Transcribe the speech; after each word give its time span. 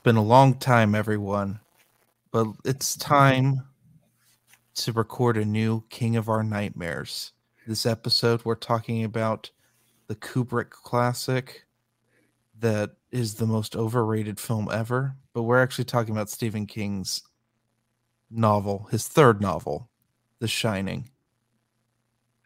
It's 0.00 0.04
been 0.04 0.16
a 0.16 0.22
long 0.22 0.54
time, 0.54 0.94
everyone, 0.94 1.60
but 2.30 2.46
it's 2.64 2.96
time 2.96 3.66
to 4.76 4.92
record 4.92 5.36
a 5.36 5.44
new 5.44 5.84
King 5.90 6.16
of 6.16 6.30
Our 6.30 6.42
Nightmares. 6.42 7.32
This 7.66 7.84
episode, 7.84 8.42
we're 8.46 8.54
talking 8.54 9.04
about 9.04 9.50
the 10.06 10.14
Kubrick 10.14 10.70
classic 10.70 11.66
that 12.60 12.92
is 13.12 13.34
the 13.34 13.44
most 13.44 13.76
overrated 13.76 14.40
film 14.40 14.70
ever, 14.72 15.16
but 15.34 15.42
we're 15.42 15.62
actually 15.62 15.84
talking 15.84 16.14
about 16.14 16.30
Stephen 16.30 16.64
King's 16.64 17.20
novel, 18.30 18.88
his 18.90 19.06
third 19.06 19.42
novel, 19.42 19.90
The 20.38 20.48
Shining. 20.48 21.10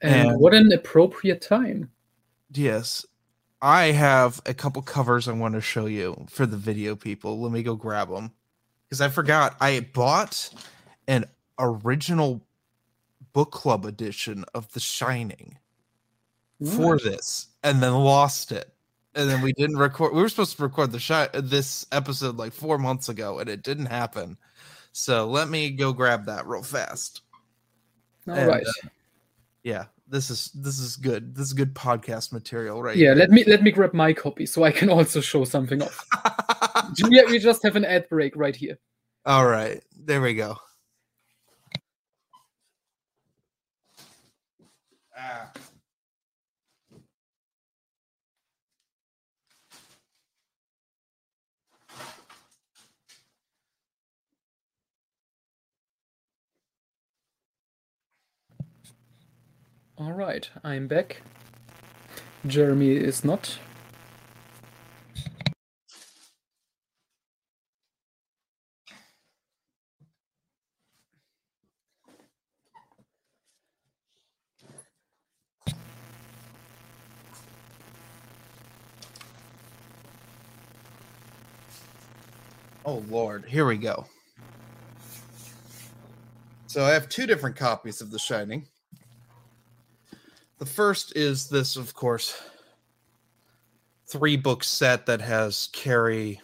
And, 0.02 0.30
and 0.30 0.40
what 0.40 0.54
an 0.54 0.72
appropriate 0.72 1.40
time. 1.40 1.92
Yes. 2.52 3.06
I 3.64 3.92
have 3.92 4.42
a 4.44 4.52
couple 4.52 4.82
covers 4.82 5.26
I 5.26 5.32
want 5.32 5.54
to 5.54 5.62
show 5.62 5.86
you 5.86 6.26
for 6.28 6.44
the 6.44 6.58
video 6.58 6.94
people. 6.94 7.40
Let 7.40 7.50
me 7.50 7.62
go 7.62 7.76
grab 7.76 8.10
them. 8.10 8.30
Because 8.86 9.00
I 9.00 9.08
forgot 9.08 9.56
I 9.58 9.80
bought 9.80 10.50
an 11.08 11.24
original 11.58 12.42
book 13.32 13.52
club 13.52 13.86
edition 13.86 14.44
of 14.54 14.70
The 14.74 14.80
Shining 14.80 15.56
nice. 16.60 16.76
for 16.76 16.98
this 16.98 17.46
and 17.62 17.82
then 17.82 17.94
lost 17.94 18.52
it. 18.52 18.70
And 19.14 19.30
then 19.30 19.40
we 19.40 19.54
didn't 19.54 19.78
record. 19.78 20.12
We 20.12 20.20
were 20.20 20.28
supposed 20.28 20.58
to 20.58 20.62
record 20.62 20.92
the 20.92 21.00
shot 21.00 21.30
this 21.32 21.86
episode 21.90 22.36
like 22.36 22.52
four 22.52 22.76
months 22.76 23.08
ago, 23.08 23.38
and 23.38 23.48
it 23.48 23.62
didn't 23.62 23.86
happen. 23.86 24.36
So 24.92 25.26
let 25.26 25.48
me 25.48 25.70
go 25.70 25.94
grab 25.94 26.26
that 26.26 26.46
real 26.46 26.62
fast. 26.62 27.22
All 28.28 28.34
and, 28.34 28.46
right. 28.46 28.66
Uh, 28.66 28.88
yeah, 29.64 29.86
this 30.06 30.30
is 30.30 30.52
this 30.52 30.78
is 30.78 30.96
good. 30.96 31.34
This 31.34 31.46
is 31.46 31.52
good 31.54 31.74
podcast 31.74 32.32
material, 32.32 32.82
right? 32.82 32.96
Yeah, 32.96 33.08
here. 33.08 33.14
let 33.14 33.30
me 33.30 33.44
let 33.44 33.62
me 33.62 33.70
grab 33.70 33.94
my 33.94 34.12
copy 34.12 34.44
so 34.44 34.62
I 34.62 34.70
can 34.70 34.90
also 34.90 35.20
show 35.20 35.44
something 35.44 35.82
off. 35.82 36.06
yeah, 37.08 37.22
we 37.26 37.38
just 37.38 37.62
have 37.64 37.74
an 37.74 37.84
ad 37.84 38.06
break 38.10 38.36
right 38.36 38.54
here. 38.54 38.78
All 39.24 39.46
right, 39.46 39.82
there 39.98 40.20
we 40.20 40.34
go. 40.34 40.56
Ah. 45.18 45.50
All 59.96 60.12
right, 60.12 60.50
I'm 60.64 60.88
back. 60.88 61.22
Jeremy 62.44 62.96
is 62.96 63.24
not. 63.24 63.58
Oh 82.84 83.04
Lord, 83.08 83.44
here 83.46 83.64
we 83.64 83.76
go. 83.76 84.06
So 86.66 86.84
I 86.84 86.90
have 86.90 87.08
two 87.08 87.26
different 87.28 87.54
copies 87.54 88.00
of 88.00 88.10
The 88.10 88.18
Shining. 88.18 88.66
The 90.58 90.66
first 90.66 91.16
is 91.16 91.48
this, 91.48 91.76
of 91.76 91.94
course, 91.94 92.40
three 94.06 94.36
book 94.36 94.64
set 94.64 95.06
that 95.06 95.20
has 95.20 95.68
Carrie 95.72 96.40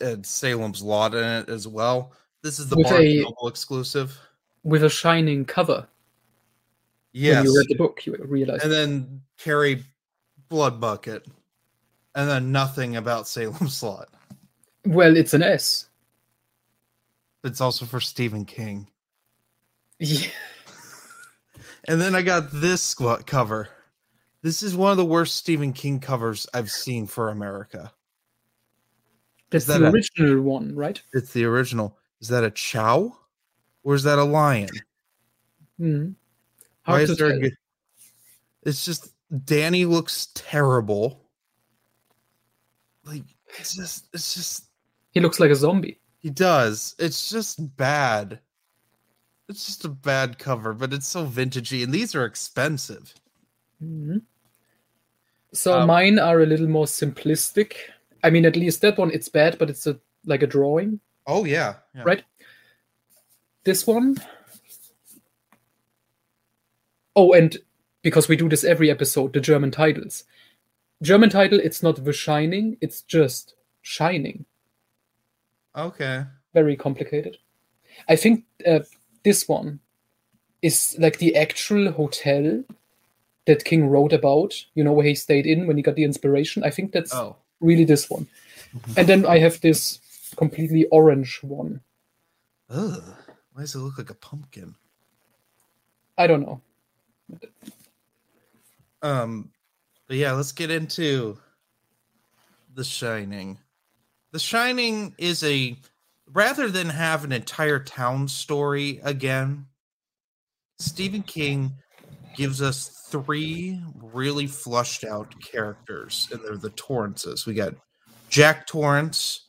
and 0.00 0.20
uh, 0.20 0.22
Salem's 0.22 0.82
Lot 0.82 1.14
in 1.14 1.24
it 1.24 1.48
as 1.48 1.68
well. 1.68 2.12
This 2.42 2.58
is 2.58 2.68
the 2.68 2.76
Barnes 2.76 3.04
a, 3.04 3.22
Noble 3.22 3.48
exclusive 3.48 4.18
with 4.62 4.84
a 4.84 4.90
shining 4.90 5.44
cover. 5.44 5.86
Yes, 7.12 7.36
when 7.36 7.44
you 7.44 7.58
read 7.58 7.68
the 7.68 7.74
book, 7.74 8.06
you 8.06 8.16
realize. 8.20 8.62
And 8.62 8.72
then 8.72 9.22
Carrie 9.38 9.82
Blood 10.48 10.80
Bucket, 10.80 11.26
and 12.14 12.28
then 12.28 12.52
nothing 12.52 12.96
about 12.96 13.26
Salem's 13.26 13.82
Lot. 13.82 14.08
Well, 14.84 15.16
it's 15.16 15.34
an 15.34 15.42
S. 15.42 15.88
It's 17.44 17.60
also 17.60 17.86
for 17.86 18.00
Stephen 18.00 18.44
King. 18.44 18.88
Yeah. 20.00 20.28
And 21.88 22.00
then 22.00 22.14
I 22.14 22.22
got 22.22 22.50
this 22.52 22.94
cover. 22.94 23.68
This 24.42 24.62
is 24.62 24.76
one 24.76 24.90
of 24.90 24.98
the 24.98 25.04
worst 25.04 25.36
Stephen 25.36 25.72
King 25.72 25.98
covers 25.98 26.46
I've 26.52 26.70
seen 26.70 27.06
for 27.06 27.30
America. 27.30 27.92
That's 29.50 29.64
that 29.64 29.78
the 29.78 29.88
original 29.88 30.38
a, 30.38 30.42
one, 30.42 30.76
right? 30.76 31.00
It's 31.14 31.32
the 31.32 31.46
original. 31.46 31.98
Is 32.20 32.28
that 32.28 32.44
a 32.44 32.50
chow? 32.50 33.16
Or 33.82 33.94
is 33.94 34.02
that 34.02 34.18
a 34.18 34.24
lion? 34.24 34.68
Hmm. 35.78 36.10
Why 36.84 37.00
is 37.00 37.16
there 37.16 37.42
a, 37.42 37.50
it's 38.62 38.84
just 38.84 39.12
Danny 39.44 39.84
looks 39.84 40.28
terrible. 40.34 41.24
Like 43.04 43.22
it's 43.58 43.74
just 43.74 44.08
it's 44.12 44.34
just 44.34 44.66
he 45.12 45.20
looks 45.20 45.40
like 45.40 45.50
a 45.50 45.56
zombie. 45.56 46.00
He 46.18 46.30
does. 46.30 46.94
It's 46.98 47.30
just 47.30 47.76
bad. 47.76 48.40
It's 49.48 49.64
just 49.64 49.84
a 49.84 49.88
bad 49.88 50.38
cover, 50.38 50.74
but 50.74 50.92
it's 50.92 51.08
so 51.08 51.24
vintagey, 51.24 51.82
and 51.82 51.92
these 51.92 52.14
are 52.14 52.24
expensive. 52.24 53.14
Mm-hmm. 53.82 54.18
So 55.52 55.80
um, 55.80 55.86
mine 55.86 56.18
are 56.18 56.40
a 56.40 56.46
little 56.46 56.68
more 56.68 56.84
simplistic. 56.84 57.74
I 58.22 58.30
mean, 58.30 58.44
at 58.44 58.56
least 58.56 58.82
that 58.82 58.98
one 58.98 59.10
it's 59.10 59.28
bad, 59.28 59.58
but 59.58 59.70
it's 59.70 59.86
a 59.86 59.98
like 60.26 60.42
a 60.42 60.46
drawing. 60.46 61.00
Oh 61.26 61.44
yeah, 61.44 61.76
yeah. 61.94 62.02
right. 62.04 62.22
This 63.64 63.86
one. 63.86 64.16
Oh, 67.16 67.32
and 67.32 67.56
because 68.02 68.28
we 68.28 68.36
do 68.36 68.48
this 68.48 68.64
every 68.64 68.90
episode, 68.90 69.32
the 69.32 69.40
German 69.40 69.70
titles. 69.70 70.24
German 71.02 71.30
title, 71.30 71.60
it's 71.60 71.82
not 71.82 72.04
The 72.04 72.12
Shining, 72.12 72.76
it's 72.80 73.02
just 73.02 73.54
Shining. 73.82 74.44
Okay. 75.76 76.24
Very 76.54 76.76
complicated. 76.76 77.38
I 78.08 78.16
think 78.16 78.44
uh, 78.66 78.80
this 79.24 79.48
one 79.48 79.80
is 80.62 80.96
like 80.98 81.18
the 81.18 81.36
actual 81.36 81.92
hotel 81.92 82.64
that 83.46 83.64
King 83.64 83.88
wrote 83.88 84.12
about, 84.12 84.54
you 84.74 84.84
know, 84.84 84.92
where 84.92 85.06
he 85.06 85.14
stayed 85.14 85.46
in 85.46 85.66
when 85.66 85.76
he 85.76 85.82
got 85.82 85.94
the 85.94 86.04
inspiration. 86.04 86.64
I 86.64 86.70
think 86.70 86.92
that's 86.92 87.14
oh. 87.14 87.36
really 87.60 87.84
this 87.84 88.10
one. 88.10 88.26
Mm-hmm. 88.76 88.92
And 88.96 89.08
then 89.08 89.26
I 89.26 89.38
have 89.38 89.60
this 89.60 90.00
completely 90.36 90.86
orange 90.86 91.40
one. 91.42 91.80
Ugh. 92.70 93.02
Why 93.52 93.62
does 93.62 93.74
it 93.74 93.78
look 93.78 93.98
like 93.98 94.10
a 94.10 94.14
pumpkin? 94.14 94.74
I 96.16 96.26
don't 96.26 96.42
know. 96.42 96.60
Um, 99.02 99.50
but 100.06 100.16
yeah, 100.16 100.32
let's 100.32 100.52
get 100.52 100.70
into 100.70 101.38
The 102.74 102.84
Shining. 102.84 103.58
The 104.32 104.38
Shining 104.38 105.14
is 105.18 105.42
a 105.42 105.76
rather 106.32 106.68
than 106.68 106.88
have 106.88 107.24
an 107.24 107.32
entire 107.32 107.78
town 107.78 108.28
story 108.28 109.00
again, 109.02 109.66
Stephen 110.78 111.22
King 111.22 111.72
gives 112.36 112.62
us 112.62 113.06
three 113.08 113.82
really 114.00 114.46
flushed 114.46 115.04
out 115.04 115.34
characters, 115.40 116.28
and 116.30 116.40
they're 116.42 116.56
the 116.56 116.70
Torrances. 116.70 117.46
We 117.46 117.54
got 117.54 117.74
Jack 118.28 118.66
Torrance, 118.66 119.48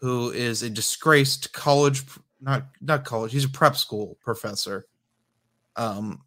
who 0.00 0.30
is 0.30 0.62
a 0.62 0.70
disgraced 0.70 1.52
college 1.52 2.04
not 2.40 2.66
not 2.80 3.04
college, 3.04 3.32
he's 3.32 3.44
a 3.44 3.48
prep 3.48 3.76
school 3.76 4.18
professor. 4.22 4.86
Um 5.76 6.22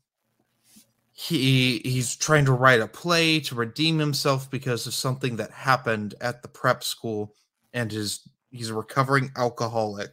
he 1.11 1.81
he's 1.83 2.16
trying 2.16 2.45
to 2.45 2.53
write 2.53 2.79
a 2.79 2.88
play 2.88 3.39
to 3.41 3.56
redeem 3.56 4.00
himself 4.00 4.50
because 4.50 4.88
of 4.88 4.94
something 4.94 5.35
that 5.35 5.51
happened 5.51 6.16
at 6.21 6.41
the 6.41 6.47
prep 6.47 6.83
school 6.83 7.35
and 7.73 7.91
his 7.91 8.27
he's 8.51 8.69
a 8.69 8.74
recovering 8.74 9.31
alcoholic. 9.36 10.12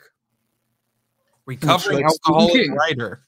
Recovering 1.44 1.98
like 1.98 2.06
alcoholic 2.06 2.70
writer. 2.72 3.22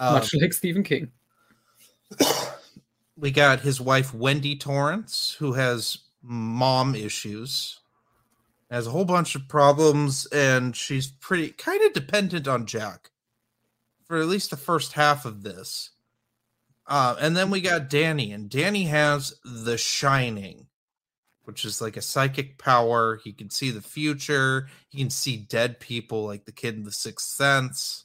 Much 0.00 0.34
um, 0.34 0.40
like 0.40 0.52
Stephen 0.52 0.82
King. 0.82 1.12
we 3.16 3.30
got 3.30 3.60
his 3.60 3.80
wife 3.80 4.12
Wendy 4.12 4.56
Torrance, 4.56 5.36
who 5.38 5.52
has 5.52 5.98
mom 6.22 6.94
issues, 6.94 7.80
has 8.70 8.86
a 8.86 8.90
whole 8.90 9.04
bunch 9.04 9.34
of 9.34 9.48
problems, 9.48 10.26
and 10.26 10.74
she's 10.74 11.06
pretty 11.06 11.50
kind 11.50 11.82
of 11.82 11.92
dependent 11.92 12.48
on 12.48 12.66
Jack 12.66 13.10
for 14.04 14.18
at 14.18 14.26
least 14.26 14.50
the 14.50 14.56
first 14.56 14.94
half 14.94 15.24
of 15.24 15.42
this. 15.42 15.90
Uh, 16.86 17.14
and 17.20 17.36
then 17.36 17.50
we 17.50 17.60
got 17.60 17.88
Danny, 17.88 18.32
and 18.32 18.50
Danny 18.50 18.84
has 18.84 19.34
The 19.44 19.78
Shining, 19.78 20.66
which 21.44 21.64
is 21.64 21.80
like 21.80 21.96
a 21.96 22.02
psychic 22.02 22.58
power. 22.58 23.20
He 23.24 23.32
can 23.32 23.50
see 23.50 23.70
the 23.70 23.82
future. 23.82 24.68
He 24.88 24.98
can 24.98 25.10
see 25.10 25.36
dead 25.36 25.80
people, 25.80 26.24
like 26.24 26.44
the 26.44 26.52
kid 26.52 26.74
in 26.76 26.84
the 26.84 26.92
Sixth 26.92 27.26
Sense. 27.26 28.04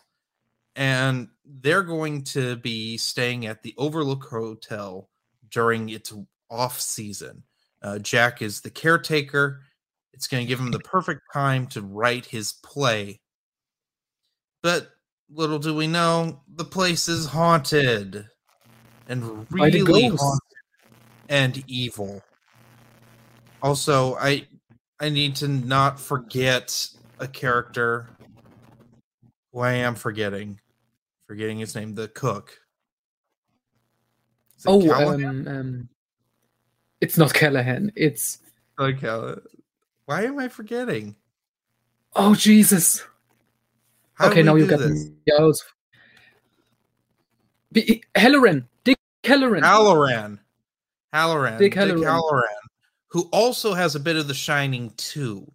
And 0.76 1.30
they're 1.46 1.84
going 1.84 2.24
to 2.26 2.56
be 2.58 2.98
staying 2.98 3.46
at 3.46 3.64
the 3.64 3.74
Overlook 3.78 4.26
Hotel 4.26 5.10
during 5.50 5.90
its 5.90 6.14
off 6.50 6.80
season. 6.80 7.44
Uh, 7.82 8.00
Jack 8.00 8.42
is 8.42 8.62
the 8.62 8.70
caretaker. 8.70 9.62
It's 10.14 10.28
going 10.28 10.44
to 10.44 10.48
give 10.48 10.60
him 10.60 10.72
the 10.72 10.80
perfect 10.80 11.22
time 11.34 11.68
to 11.68 11.82
write 11.82 12.26
his 12.26 12.54
play. 12.54 13.20
But 14.64 14.90
little 15.30 15.60
do 15.60 15.76
we 15.76 15.88
know, 15.88 16.42
the 16.56 16.66
place 16.66 17.08
is 17.08 17.28
haunted 17.28 18.26
and 19.08 19.52
really 19.52 19.82
haunted 19.82 20.42
and 21.30 21.64
evil. 21.68 22.22
Also, 23.62 24.16
I 24.16 24.48
I 25.00 25.10
need 25.10 25.36
to 25.38 25.48
not 25.48 26.00
forget 26.00 26.88
a 27.20 27.28
character 27.28 28.10
who 29.52 29.60
I 29.60 29.74
am 29.74 29.96
forgetting. 29.96 30.60
Forgetting 31.28 31.60
his 31.60 31.76
name, 31.76 31.94
the 31.94 32.08
cook. 32.08 32.58
Oh, 34.66 34.92
um, 34.92 35.48
um, 35.48 35.90
it's 37.02 37.18
not 37.18 37.34
Callahan. 37.34 37.92
It's 37.96 38.40
Oh, 38.80 38.94
Calla- 38.94 39.40
Why 40.06 40.24
am 40.24 40.40
I 40.40 40.48
forgetting? 40.48 41.16
oh 42.16 42.34
Jesus. 42.34 43.04
How 44.14 44.30
okay, 44.30 44.42
now 44.42 44.56
you 44.56 44.66
got 44.66 44.80
this? 44.80 45.10
me. 45.10 45.12
I 45.38 45.42
was... 45.42 45.64
Be- 47.72 48.04
Hallorann, 48.16 48.66
Dick 48.84 48.98
Hallorann. 49.24 49.62
Hallorann. 49.62 50.40
Hallorann. 51.14 51.60
Dick 51.60 51.74
Dick 51.74 51.96
Hallorann. 51.98 52.42
Who 53.10 53.30
also 53.32 53.74
has 53.74 53.96
a 53.96 54.00
bit 54.00 54.18
of 54.18 54.28
the 54.28 54.34
shining 54.34 54.92
too. 54.98 55.52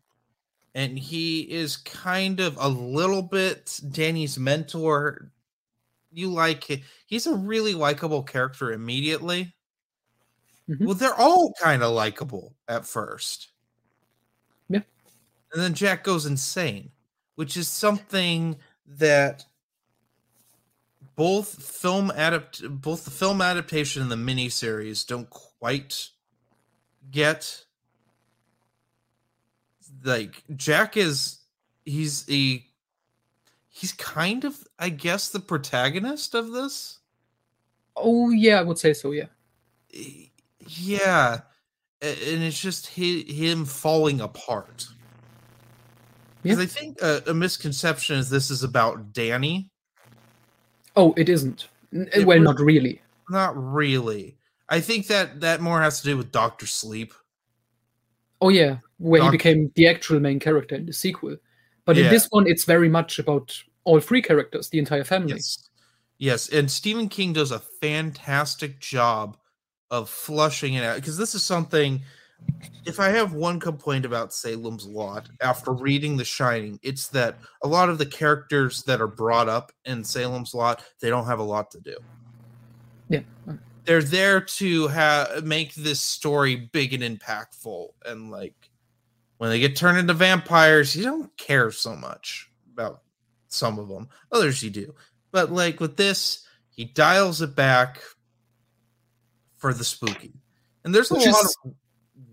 And 0.75 0.99
he 0.99 1.43
is 1.51 1.77
kind 1.77 2.41
of 2.41 2.57
a 2.59 2.69
little 2.69 3.23
bit 3.23 3.79
Danny's 3.91 4.39
mentor. 4.39 5.31
You 6.13 6.31
like. 6.33 6.83
He's 7.07 7.27
a 7.27 7.35
really 7.35 7.75
likable 7.75 8.23
character 8.23 8.73
immediately. 8.73 9.55
Mhm. 10.69 10.87
Well, 10.87 10.95
they're 10.95 11.15
all 11.15 11.53
kind 11.61 11.83
of 11.83 11.93
likable 11.93 12.55
at 12.69 12.87
first. 12.87 13.49
Yeah. 14.69 14.83
And 15.53 15.63
then 15.63 15.75
Jack 15.75 16.05
goes 16.05 16.27
insane, 16.27 16.93
which 17.37 17.57
is 17.57 17.69
something 17.69 18.59
that 18.87 19.45
both 21.17 21.63
film 21.63 22.11
adapt 22.11 22.63
both 22.81 23.05
the 23.05 23.11
film 23.11 23.43
adaptation 23.43 24.03
and 24.03 24.11
the 24.11 24.17
miniseries 24.17 25.07
don't 25.07 25.29
quite 25.31 26.09
get 27.11 27.65
like 30.05 30.43
Jack 30.57 30.97
is 30.97 31.39
he's 31.85 32.25
a 32.31 32.65
he's 33.69 33.93
kind 33.93 34.45
of 34.45 34.57
I 34.79 34.89
guess 34.89 35.29
the 35.29 35.41
protagonist 35.41 36.35
of 36.35 36.53
this. 36.53 36.99
Oh 37.97 38.31
yeah, 38.31 38.59
I 38.59 38.63
would 38.63 38.79
say 38.79 38.93
so. 38.93 39.13
Yeah. 39.13 39.27
Yeah. 40.67 41.41
And 42.01 42.43
it's 42.43 42.61
just 42.61 42.89
hi- 42.97 43.25
him 43.29 43.65
falling 43.65 44.21
apart. 44.21 44.87
Because 46.43 46.59
Yeah. 46.59 46.65
I 46.65 46.67
think 46.67 47.03
a, 47.03 47.23
a 47.29 47.35
misconception 47.35 48.17
is 48.17 48.29
this 48.29 48.51
is 48.51 48.65
about 48.65 49.13
Danny. 49.13 49.71
Oh, 50.97 51.15
it 51.17 51.29
isn't. 51.29 51.69
It 51.93 52.27
well, 52.27 52.41
not 52.41 52.59
really. 52.59 53.01
Not 53.31 53.53
really. 53.57 54.37
I 54.73 54.81
think 54.81 55.07
that 55.09 55.43
that 55.43 55.61
more 55.61 55.83
has 55.83 56.01
to 56.01 56.07
do 56.07 56.17
with 56.17 56.33
Doctor 56.33 56.67
Sleep. 56.67 57.13
Oh 58.41 58.49
yeah, 58.49 58.79
where 58.97 59.23
he 59.23 59.31
became 59.31 59.71
the 59.75 59.87
actual 59.87 60.19
main 60.19 60.41
character 60.41 60.75
in 60.75 60.87
the 60.87 60.95
sequel. 60.95 61.37
But 61.85 61.97
Yeah. 61.97 62.05
in 62.07 62.11
this 62.11 62.27
one, 62.31 62.47
it's 62.47 62.65
very 62.65 62.89
much 62.89 63.19
about 63.19 63.55
all 63.85 64.01
three 64.01 64.23
characters, 64.23 64.71
the 64.71 64.79
entire 64.79 65.05
family. 65.05 65.35
Yes. 65.35 65.69
Yes, 66.17 66.49
and 66.49 66.71
Stephen 66.71 67.11
King 67.11 67.35
does 67.35 67.51
a 67.51 67.59
fantastic 67.59 68.81
job 68.81 69.37
of 69.91 70.09
flushing 70.09 70.73
it 70.75 70.85
out 70.85 70.97
because 70.97 71.19
this 71.19 71.35
is 71.35 71.43
something 71.43 72.01
if 72.87 72.99
I 72.99 73.11
have 73.11 73.35
one 73.35 73.61
complaint 73.61 74.07
about 74.07 74.33
Salem's 74.33 74.87
Lot 74.87 75.29
after 75.43 75.73
reading 75.73 76.17
The 76.17 76.25
Shining, 76.25 76.81
it's 76.83 77.09
that 77.09 77.39
a 77.63 77.69
lot 77.69 77.91
of 77.91 77.99
the 77.99 78.07
characters 78.07 78.83
that 78.85 79.03
are 79.03 79.07
brought 79.07 79.51
up 79.51 79.71
in 79.85 80.03
Salem's 80.03 80.55
Lot, 80.55 80.83
they 81.01 81.11
don't 81.11 81.27
have 81.27 81.41
a 81.41 81.45
lot 81.45 81.71
to 81.73 81.81
do. 81.81 81.97
Yeah. 83.11 83.21
They're 83.85 84.03
there 84.03 84.41
to 84.41 84.89
have 84.89 85.45
make 85.45 85.75
this 85.75 86.01
story 86.01 86.57
big 86.57 86.93
and 86.95 87.03
impactful 87.03 87.89
and 88.07 88.31
like 88.31 88.55
when 89.39 89.51
they 89.51 89.59
get 89.59 89.75
turned 89.75 89.99
into 89.99 90.15
vampires, 90.15 90.95
you 90.95 91.03
don't 91.03 91.37
care 91.37 91.73
so 91.73 91.97
much 91.97 92.49
about 92.73 93.03
some 93.49 93.79
of 93.79 93.89
them. 93.89 94.09
Others 94.31 94.63
you 94.63 94.71
do. 94.71 94.95
But 95.33 95.51
like 95.51 95.81
with 95.81 95.97
this, 95.97 96.47
he 96.71 96.85
dials 96.85 97.43
it 97.43 97.57
back 97.57 98.01
for 99.57 99.75
the 99.75 99.83
spooky. 99.85 100.33
And 100.85 100.95
there's 100.95 101.11
a 101.11 101.15
Which 101.15 101.27
lot 101.27 101.45
is- 101.45 101.57
of 101.65 101.75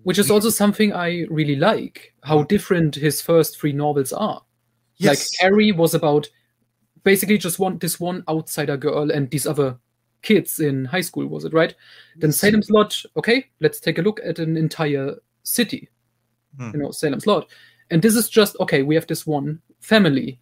Which 0.04 0.20
is 0.20 0.30
also 0.32 0.50
something 0.50 0.94
I 0.94 1.26
really 1.30 1.56
like. 1.56 2.14
How 2.24 2.44
different 2.44 2.96
his 2.96 3.22
first 3.22 3.60
three 3.60 3.74
novels 3.74 4.14
are. 4.14 4.44
Yes. 4.98 5.32
Like 5.42 5.52
Carrie 5.52 5.72
was 5.72 5.94
about 5.96 6.30
basically 7.04 7.38
just 7.38 7.58
one 7.60 7.80
this 7.80 8.00
one 8.00 8.24
outsider 8.30 8.78
girl 8.78 9.10
and 9.12 9.30
these 9.32 9.48
other 9.48 9.78
kids 10.22 10.60
in 10.60 10.86
high 10.86 11.02
school, 11.02 11.28
was 11.28 11.46
it 11.46 11.54
right? 11.54 11.74
Then 12.18 12.32
Salem's 12.32 12.70
Lot, 12.70 13.02
okay, 13.18 13.46
let's 13.62 13.80
take 13.80 13.98
a 14.00 14.02
look 14.02 14.20
at 14.24 14.40
an 14.40 14.58
entire 14.58 15.16
city. 15.44 15.90
Hmm. 16.58 16.72
You 16.74 16.80
know, 16.80 16.92
Salem's 16.92 17.26
Lot. 17.28 17.50
And 17.92 18.02
this 18.02 18.16
is 18.16 18.30
just 18.30 18.56
okay, 18.60 18.84
we 18.84 18.96
have 18.96 19.08
this 19.08 19.26
one 19.28 19.62
family. 19.82 20.40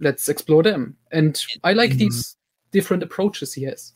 Let's 0.00 0.28
explore 0.28 0.62
them. 0.62 0.96
And 1.12 1.40
I 1.64 1.72
like 1.72 1.92
Mhm. 1.92 1.98
these 1.98 2.36
different 2.70 3.02
approaches 3.02 3.54
he 3.54 3.64
has. 3.64 3.92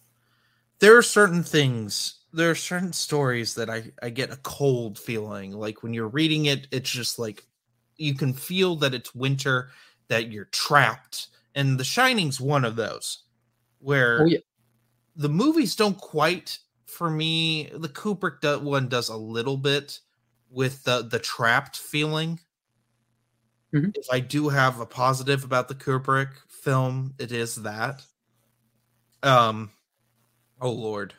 there 0.81 0.97
are 0.97 1.03
certain 1.03 1.43
things 1.43 2.15
there 2.33 2.51
are 2.51 2.55
certain 2.55 2.93
stories 2.93 3.55
that 3.55 3.69
I, 3.69 3.93
I 4.03 4.09
get 4.11 4.31
a 4.33 4.37
cold 4.39 4.99
feeling 4.99 5.53
like 5.53 5.83
when 5.83 5.93
you're 5.93 6.09
reading 6.09 6.47
it 6.47 6.69
it's 6.71 6.89
just 6.91 7.19
like 7.19 7.45
you 7.99 8.15
can 8.15 8.33
feel 8.33 8.77
that 8.77 8.95
it's 8.95 9.15
winter 9.15 9.71
that 10.09 10.31
you're 10.33 10.47
trapped 10.47 11.29
and 11.55 11.79
the 11.79 11.85
shining's 11.85 12.41
one 12.41 12.65
of 12.65 12.77
those 12.77 13.25
where 13.81 14.21
Oh 14.23 14.27
yeah. 14.27 14.39
The 15.21 15.29
movies 15.29 15.77
don't 15.77 15.99
quite 15.99 16.59
for 16.87 17.11
me 17.11 17.69
the 17.75 17.89
kubrick 17.91 18.41
do- 18.41 18.59
one 18.61 18.89
does 18.89 19.11
a 19.11 19.17
little 19.17 19.59
bit 19.59 20.01
with 20.49 20.83
the 20.85 21.03
the 21.03 21.19
trapped 21.19 21.77
feeling 21.77 22.41
Mhm. 23.75 23.93
if 23.97 24.07
i 24.11 24.19
do 24.19 24.49
have 24.49 24.81
a 24.81 24.87
positive 24.87 25.45
about 25.45 25.69
the 25.69 25.75
kubrick 25.75 26.31
film 26.49 27.15
it 27.19 27.31
is 27.33 27.57
that 27.57 28.03
um 29.23 29.71
oh 30.61 30.73
lord 30.73 31.15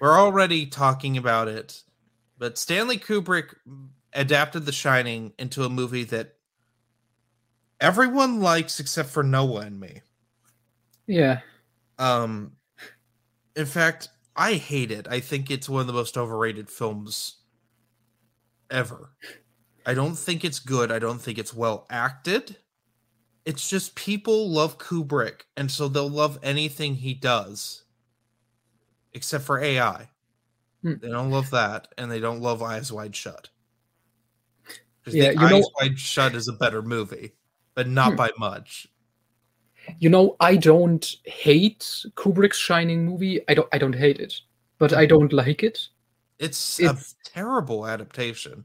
we're 0.00 0.18
already 0.18 0.64
talking 0.66 1.18
about 1.18 1.46
it 1.48 1.82
but 2.38 2.56
stanley 2.58 2.98
kubrick 2.98 3.54
adapted 4.14 4.64
the 4.64 4.72
shining 4.72 5.32
into 5.38 5.64
a 5.64 5.68
movie 5.68 6.04
that 6.04 6.34
everyone 7.80 8.40
likes 8.40 8.80
except 8.80 9.10
for 9.10 9.22
noah 9.22 9.60
and 9.60 9.78
me 9.78 10.00
Yeah. 11.06 11.40
um, 11.98 12.52
in 13.56 13.66
fact, 13.66 14.08
I 14.36 14.54
hate 14.54 14.90
it. 14.90 15.06
I 15.08 15.20
think 15.20 15.50
it's 15.50 15.68
one 15.68 15.80
of 15.82 15.86
the 15.86 15.92
most 15.92 16.16
overrated 16.16 16.70
films 16.70 17.36
ever. 18.70 19.10
I 19.84 19.94
don't 19.94 20.16
think 20.16 20.44
it's 20.44 20.58
good. 20.58 20.90
I 20.92 20.98
don't 20.98 21.20
think 21.20 21.38
it's 21.38 21.52
well 21.54 21.86
acted. 21.90 22.56
It's 23.44 23.68
just 23.68 23.94
people 23.96 24.48
love 24.50 24.78
Kubrick, 24.78 25.42
and 25.56 25.70
so 25.70 25.88
they'll 25.88 26.08
love 26.08 26.38
anything 26.42 26.94
he 26.94 27.12
does, 27.12 27.82
except 29.12 29.44
for 29.44 29.58
AI. 29.58 30.08
Hmm. 30.82 30.94
They 31.02 31.08
don't 31.08 31.30
love 31.30 31.50
that, 31.50 31.88
and 31.98 32.10
they 32.10 32.20
don't 32.20 32.40
love 32.40 32.62
Eyes 32.62 32.92
Wide 32.92 33.14
Shut. 33.16 33.48
Yeah, 35.06 35.30
you 35.30 35.34
know- 35.36 35.56
Eyes 35.58 35.64
Wide 35.80 35.98
Shut 35.98 36.34
is 36.36 36.46
a 36.46 36.52
better 36.52 36.82
movie, 36.82 37.32
but 37.74 37.88
not 37.88 38.10
Hmm. 38.12 38.16
by 38.16 38.30
much. 38.38 38.86
You 39.98 40.10
know, 40.10 40.36
I 40.40 40.56
don't 40.56 41.16
hate 41.24 41.80
Kubrick's 42.16 42.56
Shining 42.58 43.04
movie. 43.04 43.40
I 43.48 43.54
don't 43.54 43.68
I 43.72 43.78
don't 43.78 43.94
hate 43.94 44.18
it, 44.20 44.34
but 44.78 44.92
I 44.92 45.06
don't 45.06 45.32
like 45.32 45.62
it. 45.62 45.88
It's, 46.38 46.80
It's- 46.80 47.14
a 47.26 47.30
terrible 47.30 47.86
adaptation. 47.86 48.64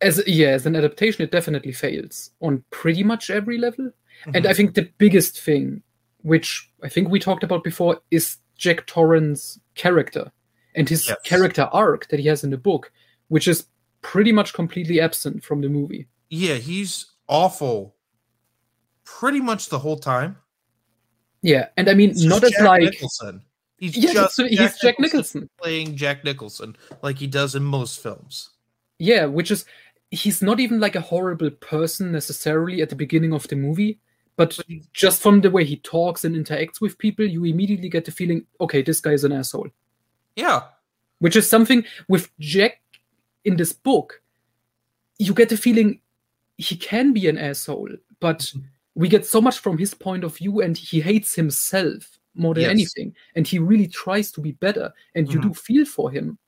As 0.00 0.22
yeah, 0.26 0.48
as 0.48 0.66
an 0.66 0.76
adaptation, 0.76 1.22
it 1.24 1.30
definitely 1.30 1.72
fails 1.72 2.30
on 2.40 2.64
pretty 2.70 3.02
much 3.02 3.30
every 3.30 3.58
level. 3.58 3.90
And 4.26 4.44
Mhm. 4.44 4.48
I 4.48 4.54
think 4.54 4.74
the 4.74 4.90
biggest 4.98 5.40
thing, 5.40 5.82
which 6.22 6.68
I 6.82 6.88
think 6.88 7.08
we 7.08 7.18
talked 7.20 7.44
about 7.44 7.64
before, 7.64 8.00
is 8.10 8.38
Jack 8.56 8.86
Torrance's 8.86 9.60
character 9.74 10.30
and 10.74 10.88
his 10.88 11.08
Yes. 11.08 11.18
character 11.24 11.68
arc 11.72 12.08
that 12.08 12.20
he 12.20 12.26
has 12.28 12.44
in 12.44 12.50
the 12.50 12.58
book, 12.58 12.92
which 13.28 13.48
is 13.48 13.66
pretty 14.02 14.32
much 14.32 14.52
completely 14.52 15.00
absent 15.00 15.42
from 15.44 15.60
the 15.62 15.68
movie. 15.68 16.06
Yeah, 16.28 16.56
he's 16.56 17.06
awful 17.28 17.94
pretty 19.04 19.40
much 19.40 19.68
the 19.68 19.78
whole 19.78 19.98
time. 19.98 20.36
Yeah, 21.44 21.68
and 21.76 21.90
I 21.90 21.94
mean, 21.94 22.10
It's 22.10 22.24
not 22.24 22.42
as 22.42 22.52
Jack 22.52 22.62
like 22.62 22.82
Nicholson. 22.84 23.42
He's 23.76 23.96
yeah, 23.98 24.12
just 24.14 24.40
he's 24.40 24.78
Jack 24.78 24.98
Nicholson. 24.98 25.50
playing 25.60 25.94
Jack 25.94 26.24
Nicholson 26.24 26.74
like 27.02 27.18
he 27.18 27.26
does 27.26 27.54
in 27.54 27.62
most 27.62 28.02
films. 28.02 28.50
Yeah, 28.98 29.26
which 29.26 29.50
is 29.50 29.66
he's 30.10 30.40
not 30.40 30.58
even 30.58 30.80
like 30.80 30.96
a 30.96 31.02
horrible 31.02 31.50
person 31.50 32.10
necessarily 32.12 32.80
at 32.80 32.88
the 32.88 32.96
beginning 32.96 33.34
of 33.34 33.46
the 33.48 33.56
movie, 33.56 33.98
but 34.36 34.56
But 34.56 34.66
just 34.94 35.20
from 35.20 35.42
the 35.42 35.50
way 35.50 35.64
he 35.64 35.76
talks 35.76 36.24
and 36.24 36.34
interacts 36.34 36.80
with 36.80 36.96
people, 36.96 37.26
you 37.26 37.44
immediately 37.44 37.90
get 37.90 38.06
the 38.06 38.10
feeling, 38.12 38.46
okay, 38.60 38.80
this 38.80 39.00
guy 39.00 39.10
is 39.12 39.24
an 39.24 39.32
asshole. 39.32 39.68
Yeah, 40.36 40.62
Which 41.18 41.36
is 41.36 41.48
something 41.50 41.84
with 42.08 42.30
Jack 42.40 42.80
in 43.44 43.56
this 43.56 43.72
book. 43.74 44.22
you 45.18 45.34
get 45.34 45.50
the 45.50 45.56
feeling 45.58 46.00
he 46.56 46.74
can 46.76 47.12
be 47.12 47.28
an 47.28 47.36
asshole, 47.36 47.90
but 48.18 48.38
Mm-hmm. 48.38 48.60
We 48.94 49.08
get 49.08 49.26
so 49.26 49.40
much 49.40 49.58
from 49.58 49.78
his 49.78 49.94
point 49.94 50.24
of 50.24 50.36
view, 50.36 50.60
and 50.60 50.76
he 50.76 51.00
hates 51.00 51.34
himself 51.34 52.18
more 52.34 52.54
than 52.54 52.62
Yes. 52.64 52.70
anything, 52.70 53.14
and 53.34 53.46
he 53.46 53.58
really 53.58 53.88
tries 53.88 54.30
to 54.32 54.40
be 54.40 54.52
better, 54.52 54.92
and 55.14 55.32
you 55.32 55.38
Mhm. 55.38 55.42
do 55.42 55.54
feel 55.54 55.84
for 55.84 56.10
him, 56.10 56.38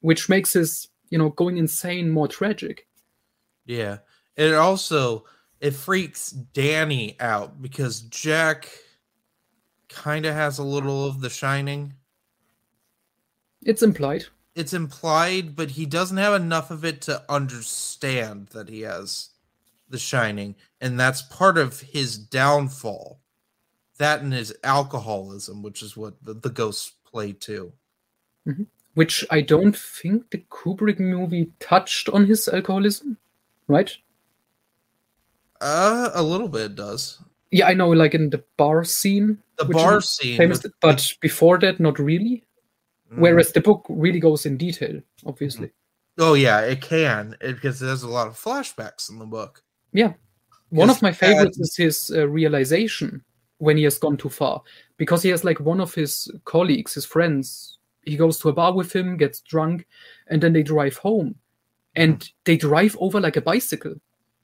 which 0.00 0.28
makes 0.28 0.52
his 0.52 0.88
you 1.10 1.18
know 1.18 1.30
going 1.30 1.56
insane 1.56 2.10
more 2.10 2.28
tragic. 2.28 2.86
Yeah. 3.66 3.98
And 4.36 4.48
it 4.48 4.54
also 4.54 5.24
it 5.60 5.72
freaks 5.72 6.30
Danny 6.30 7.18
out 7.20 7.62
because 7.62 8.02
Jack 8.02 8.68
kind 9.88 10.26
of 10.26 10.34
has 10.34 10.58
a 10.58 10.64
little 10.64 11.06
of 11.06 11.20
the 11.20 11.30
shining. 11.30 11.94
It's 13.62 13.82
implied. 13.82 14.26
It's 14.54 14.72
implied, 14.74 15.56
but 15.56 15.70
he 15.70 15.86
doesn't 15.86 16.16
have 16.18 16.34
enough 16.34 16.70
of 16.70 16.84
it 16.84 17.00
to 17.02 17.22
understand 17.30 18.48
that 18.48 18.68
he 18.68 18.80
has 18.82 19.30
the 19.88 19.98
shining, 19.98 20.54
and 20.80 20.98
that's 20.98 21.22
part 21.22 21.58
of 21.58 21.80
his 21.80 22.16
downfall. 22.18 23.20
That 23.98 24.20
and 24.20 24.32
his 24.32 24.54
alcoholism, 24.62 25.62
which 25.62 25.82
is 25.82 25.96
what 25.96 26.22
the, 26.22 26.34
the 26.34 26.50
ghosts 26.50 26.92
play 27.04 27.32
too. 27.32 27.72
which 28.94 29.24
I 29.30 29.40
don't 29.40 29.76
think 29.76 30.30
the 30.30 30.44
Kubrick 30.50 31.00
movie 31.00 31.50
touched 31.60 32.08
on 32.10 32.26
his 32.26 32.46
alcoholism, 32.48 33.16
right? 33.68 33.90
Uh, 35.60 36.10
a 36.14 36.22
little 36.22 36.48
bit 36.48 36.74
does. 36.74 37.18
Yeah, 37.50 37.68
I 37.68 37.74
know, 37.74 37.88
like 37.90 38.14
in 38.14 38.28
the 38.30 38.44
bar 38.56 38.84
scene, 38.84 39.38
The 39.56 39.64
bar 39.64 40.00
scene, 40.00 40.36
famous, 40.36 40.62
with- 40.62 40.72
but 40.80 41.14
before 41.20 41.58
that, 41.58 41.80
not 41.80 41.98
really. 41.98 42.44
Mm. 43.12 43.18
Whereas 43.18 43.52
the 43.52 43.60
book 43.60 43.86
really 43.88 44.20
goes 44.20 44.44
in 44.46 44.56
detail, 44.56 45.00
obviously. 45.24 45.70
oh 46.18 46.34
yeah, 46.34 46.60
it 46.60 46.80
can 46.80 47.36
it, 47.40 47.54
because 47.54 47.78
there's 47.78 48.02
a 48.02 48.08
lot 48.08 48.26
of 48.26 48.34
flashbacks 48.34 49.08
in 49.10 49.18
the 49.18 49.26
book. 49.26 49.62
One 50.70 50.88
Yes, 50.88 50.96
of 50.96 51.02
my 51.02 51.08
and- 51.08 51.16
favorites 51.16 51.58
is 51.60 51.76
his 51.76 52.10
uh, 52.14 52.26
realization 52.28 53.22
when 53.58 53.76
he 53.76 53.84
has 53.84 53.98
gone 53.98 54.16
too 54.16 54.28
far, 54.28 54.62
because 54.96 55.22
he 55.22 55.30
has 55.30 55.44
like 55.44 55.60
one 55.60 55.80
of 55.80 55.94
his 55.94 56.30
colleagues, 56.44 56.94
his 56.94 57.04
friends. 57.06 57.78
He 58.02 58.16
goes 58.16 58.38
to 58.40 58.48
a 58.48 58.52
bar 58.52 58.72
with 58.74 58.94
him, 58.94 59.16
gets 59.16 59.40
drunk, 59.40 59.86
and 60.28 60.40
then 60.42 60.52
they 60.52 60.62
drive 60.62 60.96
home, 60.98 61.34
and 61.94 62.28
they 62.44 62.56
drive 62.56 62.96
over 63.00 63.20
like 63.20 63.36
a 63.36 63.40
bicycle. 63.40 63.94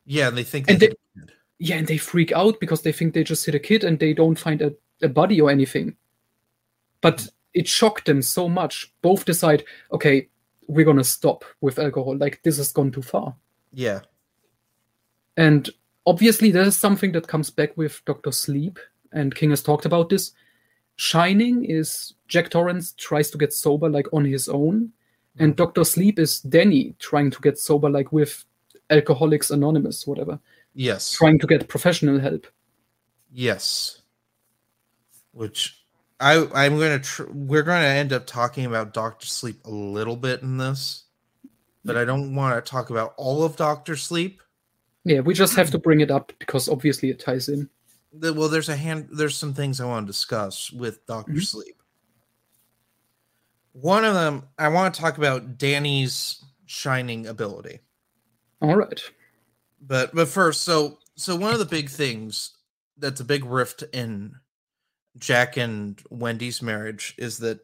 Yeah, 0.07 0.29
and 0.29 0.37
they 0.37 0.45
think 0.45 0.69
And 0.71 0.81
they 0.81 0.88
they- 0.88 0.95
Yeah, 1.59 1.76
and 1.76 1.87
they 1.87 1.99
freak 1.99 2.33
out 2.33 2.59
because 2.59 2.83
they 2.83 2.93
think 2.93 3.14
they 3.14 3.23
just 3.25 3.45
hit 3.47 3.55
a 3.55 3.59
kid 3.61 3.85
and 3.85 3.99
they 3.99 4.14
don't 4.14 4.38
find 4.38 4.61
a, 4.62 4.73
a 5.00 5.09
body 5.09 5.41
or 5.41 5.49
anything. 5.50 5.97
But 7.00 7.29
it 7.55 7.69
shocked 7.69 8.07
them 8.07 8.21
so 8.23 8.49
much. 8.49 8.93
Both 9.02 9.25
decide, 9.26 9.62
okay, 9.93 10.29
we're 10.67 10.85
gonna 10.87 11.05
stop 11.05 11.45
with 11.61 11.79
alcohol. 11.79 12.17
Like 12.17 12.41
this 12.43 12.57
has 12.57 12.73
gone 12.73 12.91
too 12.91 13.02
far. 13.02 13.37
yeah, 13.73 14.00
And 15.37 15.69
obviously, 16.07 16.51
there's 16.51 16.77
something 16.77 17.13
that 17.13 17.29
comes 17.29 17.51
back 17.51 17.77
with 17.77 18.03
Doctor 18.05 18.33
Sleep, 18.33 18.79
and 19.13 19.35
King 19.35 19.51
has 19.51 19.63
talked 19.63 19.87
about 19.87 20.09
this. 20.09 20.33
Shining 20.97 21.65
is 21.65 22.15
Jack 22.29 22.51
Torrance 22.51 22.93
tries 22.93 23.31
to 23.31 23.39
get 23.39 23.53
sober 23.53 23.89
like 23.89 24.07
on 24.13 24.25
his 24.25 24.49
own, 24.49 24.93
and 25.39 25.53
mm-hmm. 25.53 25.63
Doctor 25.65 25.85
Sleep 25.85 26.19
is 26.19 26.41
Danny 26.41 26.95
trying 26.99 27.31
to 27.31 27.41
get 27.41 27.59
sober 27.59 27.89
like 27.89 28.13
with 28.13 28.45
Alcoholics 28.91 29.51
Anonymous, 29.51 30.07
whatever, 30.07 30.39
yes, 30.75 31.13
trying 31.13 31.39
to 31.39 31.47
get 31.47 31.69
professional 31.69 32.19
help. 32.19 32.47
yes. 33.33 33.99
Which 35.33 35.83
I 36.21 36.47
I'm 36.55 36.79
gonna 36.79 36.99
tr- 36.99 37.31
we're 37.33 37.63
gonna 37.63 37.87
end 37.87 38.13
up 38.13 38.27
talking 38.27 38.67
about 38.67 38.93
Doctor 38.93 39.27
Sleep 39.27 39.65
a 39.65 39.71
little 39.71 40.17
bit 40.17 40.43
in 40.43 40.59
this, 40.59 41.05
but 41.85 41.97
I 41.97 42.05
don't 42.05 42.35
want 42.35 42.63
to 42.63 42.71
talk 42.71 42.91
about 42.91 43.15
all 43.17 43.43
of 43.43 43.57
Doctor 43.57 43.97
Sleep. 43.97 44.43
Yeah, 45.05 45.21
we 45.21 45.35
just 45.35 45.57
have 45.57 45.71
to 45.73 45.79
bring 45.79 46.01
it 46.01 46.11
up 46.11 46.33
because 46.39 46.69
obviously 46.69 47.11
it 47.11 47.19
ties 47.19 47.49
in. 47.49 47.69
The- 48.13 48.33
Well, 48.35 48.49
there's 48.49 48.69
a 48.69 48.77
hand. 48.77 49.09
There's 49.13 49.37
some 49.37 49.55
things 49.55 49.81
I 49.81 49.87
want 49.87 50.07
to 50.07 50.13
discuss 50.13 50.71
with 50.73 51.05
Doctor 51.07 51.33
Mhm. 51.33 51.45
Sleep. 51.45 51.83
One 53.73 54.05
of 54.05 54.15
them, 54.15 54.49
I 54.59 54.69
want 54.69 54.95
to 54.95 55.01
talk 55.01 55.17
about 55.19 55.57
Danny's 55.59 56.45
shining 56.67 57.27
ability. 57.27 57.81
All 58.61 58.77
right. 58.77 59.03
but 59.85 60.15
but 60.15 60.29
first 60.29 60.61
so 60.63 61.01
so 61.17 61.35
one 61.35 61.53
of 61.53 61.59
the 61.59 61.65
big 61.65 61.91
things 61.91 62.53
that's 62.99 63.21
a 63.21 63.25
big 63.25 63.45
rift 63.45 63.83
in 63.93 64.33
jack 65.19 65.57
and 65.57 66.01
wendy's 66.11 66.63
marriage 66.63 67.15
is 67.19 67.39
that 67.39 67.59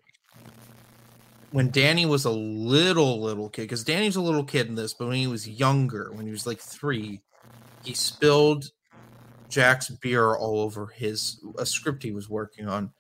when 1.52 1.70
danny 1.70 2.04
was 2.04 2.24
a 2.24 2.30
little 2.30 3.20
little 3.22 3.48
kid 3.48 3.62
because 3.62 3.84
danny's 3.84 4.16
a 4.16 4.20
little 4.20 4.42
kid 4.42 4.66
in 4.66 4.74
this 4.74 4.92
but 4.92 5.06
when 5.06 5.16
he 5.16 5.28
was 5.28 5.48
younger 5.48 6.10
when 6.12 6.26
he 6.26 6.32
was 6.32 6.44
like 6.48 6.58
three 6.58 7.20
he 7.88 7.94
spilled 7.94 8.70
jack's 9.48 9.88
beer 9.88 10.36
all 10.36 10.60
over 10.60 10.86
his 10.86 11.40
a 11.58 11.64
script 11.66 12.02
he 12.02 12.12
was 12.12 12.28
working 12.28 12.68
on 12.68 12.90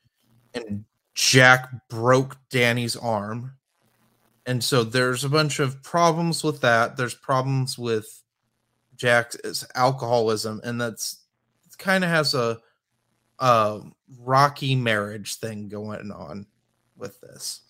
and 0.54 0.84
jack 1.14 1.68
broke 1.88 2.36
danny's 2.50 2.96
arm 2.96 3.52
and 4.46 4.64
so 4.64 4.82
there's 4.82 5.24
a 5.24 5.28
bunch 5.28 5.58
of 5.58 5.82
problems 5.82 6.42
with 6.42 6.60
that 6.62 6.96
there's 6.96 7.14
problems 7.14 7.78
with 7.78 8.22
Jack's 8.98 9.64
alcoholism, 9.76 10.60
and 10.64 10.78
that's 10.80 11.20
kind 11.78 12.04
of 12.04 12.10
has 12.10 12.34
a 12.34 12.58
a 13.38 13.80
rocky 14.18 14.74
marriage 14.74 15.36
thing 15.36 15.68
going 15.68 16.10
on 16.10 16.46
with 16.96 17.20
this. 17.20 17.60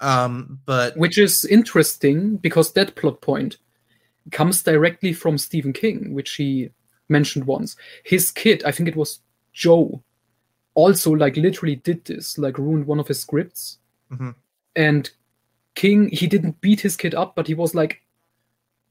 Um, 0.00 0.58
but 0.66 0.96
Which 0.96 1.18
is 1.18 1.44
interesting 1.44 2.36
because 2.36 2.72
that 2.72 2.96
plot 2.96 3.20
point 3.20 3.58
comes 4.30 4.62
directly 4.62 5.12
from 5.12 5.38
Stephen 5.38 5.72
King, 5.72 6.12
which 6.14 6.34
he 6.34 6.70
mentioned 7.08 7.46
once. 7.46 7.76
His 8.04 8.30
kid, 8.30 8.62
I 8.64 8.70
think 8.72 8.88
it 8.88 8.96
was 8.96 9.20
Joe, 9.52 10.02
also 10.74 11.12
like 11.12 11.36
literally 11.36 11.76
did 11.76 12.04
this, 12.04 12.38
like 12.38 12.58
ruined 12.58 12.86
one 12.86 13.00
of 13.00 13.08
his 13.08 13.20
scripts. 13.20 13.78
Mhm. 14.10 14.34
And 14.76 15.10
King, 15.74 16.08
he 16.10 16.26
didn't 16.26 16.60
beat 16.60 16.80
his 16.80 16.96
kid 16.96 17.14
up, 17.14 17.34
but 17.34 17.46
he 17.46 17.54
was 17.54 17.74
like, 17.74 18.02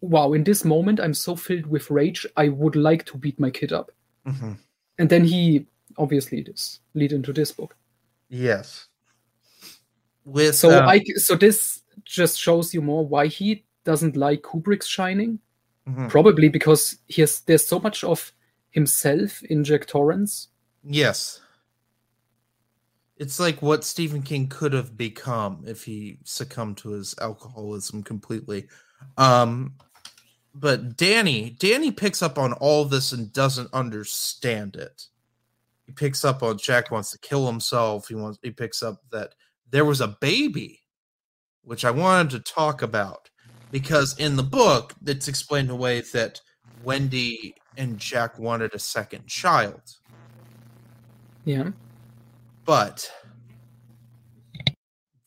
wow, 0.02 0.34
in 0.34 0.44
this 0.44 0.64
moment, 0.64 1.00
I'm 1.00 1.14
so 1.14 1.36
filled 1.36 1.66
with 1.66 1.90
rage, 1.90 2.26
I 2.36 2.50
would 2.50 2.76
like 2.76 3.06
to 3.06 3.18
beat 3.18 3.40
my 3.40 3.50
kid 3.50 3.72
up. 3.74 3.92
Mhm. 4.26 4.58
And 5.00 5.10
then 5.10 5.24
he 5.26 5.66
obviously 5.98 6.42
this 6.42 6.80
lead 6.94 7.12
into 7.14 7.34
this 7.34 7.52
book. 7.52 7.76
yes, 8.30 8.88
with 10.26 10.56
So 10.56 10.70
um, 10.78 10.90
I 10.90 11.04
so 11.16 11.36
this 11.36 11.82
just 12.04 12.38
shows 12.38 12.74
you 12.74 12.82
more 12.82 13.08
why 13.08 13.28
he 13.28 13.64
doesn't 13.88 14.18
like 14.18 14.42
Kubrick's 14.42 14.86
Shining. 14.86 15.40
mhm. 15.88 16.10
Probably 16.10 16.50
because 16.50 16.98
he 17.08 17.22
has 17.22 17.40
there's 17.48 17.66
so 17.66 17.80
much 17.80 18.04
of 18.04 18.34
himself 18.72 19.42
in 19.44 19.64
Jack 19.64 19.88
Torrance. 19.88 20.50
yes, 20.84 21.40
it's 23.16 23.40
like 23.40 23.62
what 23.62 23.84
Stephen 23.86 24.22
King 24.22 24.48
could 24.48 24.74
have 24.74 24.96
become 24.98 25.64
if 25.66 25.86
he 25.86 26.20
succumbed 26.24 26.78
to 26.78 26.90
his 26.90 27.16
alcoholism 27.20 28.04
completely. 28.04 28.68
Um, 29.18 29.74
but 30.54 30.98
Danny, 30.98 31.56
Danny 31.58 31.92
picks 31.92 32.22
up 32.22 32.38
on 32.38 32.54
all 32.54 32.84
this 32.86 33.14
and 33.14 33.32
doesn't 33.32 33.74
understand 33.74 34.76
it. 34.76 35.08
He 35.86 35.94
picks 35.94 36.26
up 36.26 36.44
on 36.44 36.58
Jack 36.58 36.92
wants 36.92 37.12
to 37.12 37.20
kill 37.20 37.48
himself. 37.48 38.10
He 38.10 38.16
wants. 38.16 38.38
He 38.44 38.52
picks 38.52 38.84
up 38.84 39.02
that 39.12 39.34
there 39.72 39.86
was 39.86 40.02
a 40.02 40.18
baby, 40.20 40.82
which 41.64 41.86
I 41.86 41.92
wanted 41.92 42.30
to 42.32 42.54
talk 42.54 42.82
about 42.82 43.30
because 43.72 44.18
in 44.18 44.36
the 44.36 44.44
book 44.44 44.94
it's 45.06 45.28
explained 45.28 45.70
away 45.70 46.02
that 46.14 46.40
Wendy 46.84 47.56
and 47.78 47.98
Jack 48.00 48.40
wanted 48.40 48.74
a 48.74 48.80
second 48.80 49.28
child, 49.28 49.82
Yeah. 51.46 51.72
but 52.66 53.12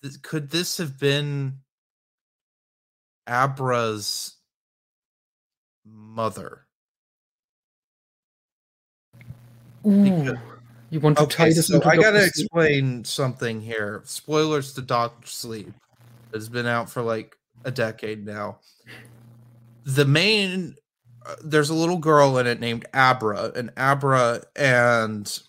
th- 0.02 0.20
could 0.22 0.50
this 0.50 0.78
have 0.78 0.98
been 0.98 1.58
Abra's 3.28 4.36
mother? 5.84 6.66
Because- 9.84 10.38
You 10.90 10.98
want 10.98 11.18
to 11.18 11.26
tie 11.26 11.50
this 11.50 11.68
so 11.68 11.80
I 11.84 11.96
gotta 11.96 12.24
explain 12.24 13.04
something 13.04 13.60
here. 13.60 14.02
Spoilers 14.04 14.72
to 14.74 14.82
Doctor 14.82 15.28
Sleep. 15.28 15.72
It's 16.32 16.48
been 16.48 16.66
out 16.66 16.90
for 16.90 17.00
like 17.00 17.36
a 17.64 17.70
decade 17.70 18.24
now. 18.24 18.58
The 19.84 20.04
main, 20.04 20.76
uh, 21.26 21.36
there's 21.42 21.70
a 21.70 21.74
little 21.74 21.98
girl 21.98 22.38
in 22.38 22.46
it 22.46 22.60
named 22.60 22.86
Abra, 22.92 23.52
and 23.54 23.70
Abra 23.76 24.42
and 24.56 25.40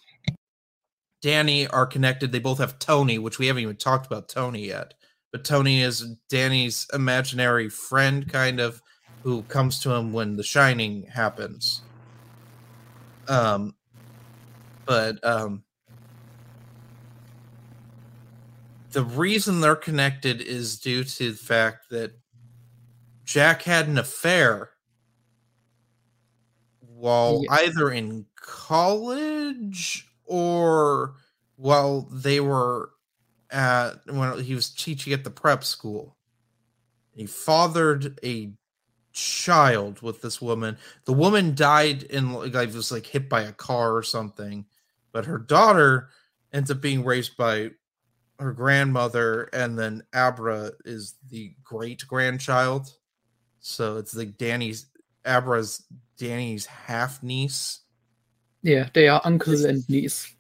Danny 1.21 1.67
are 1.67 1.85
connected. 1.85 2.31
They 2.31 2.39
both 2.39 2.59
have 2.59 2.79
Tony, 2.79 3.17
which 3.19 3.39
we 3.39 3.47
haven't 3.47 3.63
even 3.63 3.75
talked 3.75 4.05
about 4.05 4.29
Tony 4.29 4.67
yet. 4.67 4.93
But 5.31 5.45
Tony 5.45 5.81
is 5.81 6.15
Danny's 6.29 6.87
imaginary 6.93 7.69
friend, 7.69 8.29
kind 8.29 8.59
of, 8.59 8.81
who 9.23 9.43
comes 9.43 9.79
to 9.79 9.91
him 9.93 10.11
when 10.11 10.35
The 10.35 10.43
Shining 10.43 11.07
happens. 11.13 11.83
Um, 13.27 13.75
but 14.85 15.23
um 15.23 15.63
the 18.91 19.03
reason 19.03 19.61
they're 19.61 19.75
connected 19.75 20.41
is 20.41 20.79
due 20.79 21.03
to 21.03 21.31
the 21.31 21.37
fact 21.37 21.89
that 21.89 22.11
Jack 23.23 23.61
had 23.63 23.87
an 23.87 23.97
affair 23.97 24.71
while 26.81 27.41
Yeah. 27.43 27.53
either 27.53 27.91
in 27.91 28.25
college 28.35 30.07
or 30.25 31.15
while 31.55 32.01
they 32.11 32.39
were 32.39 32.91
at 33.49 34.05
when 34.07 34.43
he 34.43 34.55
was 34.55 34.69
teaching 34.69 35.13
at 35.13 35.23
the 35.23 35.29
prep 35.31 35.63
school. 35.63 36.17
He 37.13 37.25
fathered 37.25 38.19
a 38.23 38.53
child 39.13 40.01
with 40.01 40.21
this 40.21 40.41
woman. 40.41 40.77
The 41.05 41.13
woman 41.13 41.53
died 41.55 42.03
in 42.03 42.31
like 42.33 42.53
was 42.73 42.91
like 42.91 43.05
hit 43.05 43.29
by 43.29 43.41
a 43.41 43.51
car 43.53 43.95
or 43.95 44.03
something, 44.03 44.65
but 45.11 45.25
her 45.25 45.37
daughter 45.37 46.09
ends 46.53 46.71
up 46.71 46.81
being 46.81 47.03
raised 47.03 47.35
by 47.37 47.71
her 48.41 48.51
grandmother, 48.51 49.43
and 49.53 49.77
then 49.77 50.03
Abra 50.13 50.71
is 50.83 51.15
the 51.29 51.53
great 51.63 52.05
grandchild. 52.07 52.93
So 53.59 53.97
it's 53.97 54.15
like 54.15 54.37
Danny's 54.37 54.87
Abra's 55.25 55.83
Danny's 56.17 56.65
half 56.65 57.21
niece. 57.21 57.81
Yeah, 58.63 58.89
they 58.93 59.07
are 59.07 59.21
uncle 59.23 59.65
and 59.65 59.87
niece. 59.87 60.35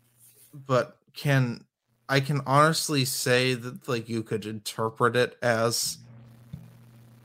But 0.53 0.97
can 1.13 1.65
I 2.09 2.19
can 2.19 2.41
honestly 2.45 3.05
say 3.05 3.53
that 3.53 3.87
like 3.87 4.09
you 4.09 4.23
could 4.23 4.45
interpret 4.45 5.15
it 5.15 5.37
as 5.41 5.97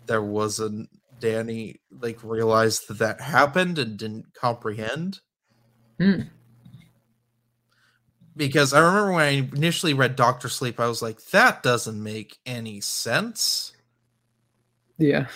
there 0.07 0.23
was 0.23 0.61
a 0.61 0.87
Danny 1.19 1.81
like 1.91 2.23
realized 2.23 2.89
that 2.89 2.99
that 2.99 3.21
happened 3.21 3.79
and 3.79 3.97
didn't 3.97 4.35
comprehend. 4.35 5.21
Hmm. 5.99 6.23
Because 8.37 8.75
I 8.75 8.81
remember 8.81 9.13
when 9.13 9.25
I 9.25 9.31
initially 9.57 9.95
read 9.95 10.15
Doctor 10.15 10.49
Sleep, 10.49 10.79
I 10.79 10.89
was 10.89 11.01
like, 11.01 11.23
that 11.27 11.63
doesn't 11.63 12.03
make 12.03 12.39
any 12.45 12.81
sense. 12.83 13.73
Yeah. 14.99 15.27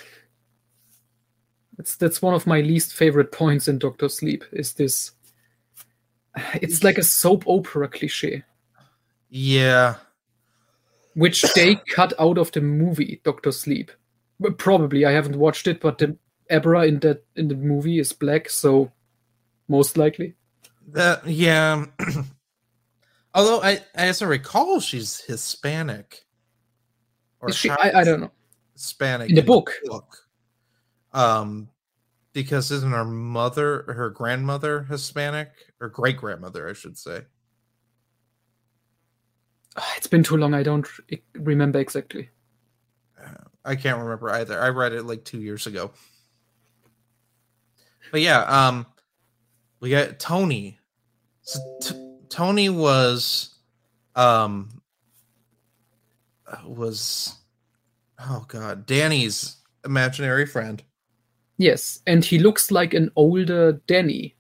That's 1.79 1.97
that's 1.97 2.21
one 2.21 2.35
of 2.35 2.47
my 2.47 2.61
least 2.61 2.93
favorite 2.93 3.33
points 3.33 3.67
in 3.69 3.79
Doctor 3.79 4.09
Sleep. 4.11 4.45
Is 4.53 4.75
this? 4.75 5.13
It's 6.55 6.85
like 6.85 6.99
a 6.99 7.03
soap 7.03 7.45
opera 7.47 7.89
cliche, 7.89 8.45
Yeah. 9.31 9.97
which 11.15 11.43
they 11.55 11.77
cut 11.95 12.13
out 12.21 12.37
of 12.39 12.53
the 12.53 12.61
movie 12.61 13.21
Doctor 13.25 13.51
Sleep. 13.51 13.91
Probably 14.59 15.07
I 15.07 15.13
haven't 15.13 15.37
watched 15.37 15.67
it, 15.67 15.81
but 15.81 15.99
the 15.99 16.17
Abra 16.51 16.87
in 16.87 16.99
that 17.01 17.25
in 17.37 17.49
the 17.49 17.55
movie 17.55 17.99
is 17.99 18.13
black, 18.13 18.51
so 18.51 18.93
most 19.69 19.97
likely. 19.97 20.35
That 20.89 21.27
yeah. 21.27 21.87
Although 23.35 23.63
I 23.63 23.81
as 23.95 24.23
I 24.23 24.27
recall, 24.27 24.81
she's 24.81 25.21
Hispanic. 25.21 26.25
Or 27.41 27.53
she, 27.53 27.71
I, 27.71 28.01
I 28.01 28.05
don't 28.05 28.21
know. 28.21 28.33
Hispanic 28.75 29.31
In 29.31 29.37
the 29.37 29.43
book. 29.43 29.73
Book. 29.85 30.17
Um, 31.13 31.69
because 32.33 32.71
isn't 32.71 32.93
her 32.93 33.05
mother, 33.05 33.85
her 33.89 34.11
grandmother, 34.11 34.83
Hispanic 34.85 35.51
or 35.81 35.89
great 35.89 36.17
grandmother, 36.17 36.69
I 36.69 36.73
should 36.75 36.99
say. 36.99 37.23
Ah, 39.77 39.95
It's 39.97 40.07
been 40.07 40.23
too 40.23 40.37
long. 40.37 40.55
I 40.55 40.63
don't 40.63 40.87
remember 41.35 41.79
exactly. 41.79 42.31
I 43.65 43.77
can't 43.77 43.99
remember 43.99 44.31
either. 44.31 44.61
I 44.61 44.69
read 44.69 44.93
it 44.93 45.05
like 45.05 45.25
two 45.25 45.41
years 45.41 45.67
ago. 45.67 45.91
But 48.11 48.23
yeah, 48.23 48.41
um, 48.43 48.87
we 49.81 49.91
got 49.91 50.19
Tony. 50.19 50.79
So 51.43 51.61
t- 51.83 52.10
Tony 52.31 52.69
was, 52.69 53.55
um, 54.15 54.81
was, 56.65 57.35
oh 58.19 58.45
god, 58.49 58.87
Danny's 58.87 59.57
imaginary 59.85 60.47
friend. 60.47 60.83
Yes, 61.59 62.01
and 62.07 62.25
he 62.25 62.39
looks 62.39 62.71
like 62.71 62.95
an 62.95 63.11
older 63.17 63.73
Danny, 63.87 64.35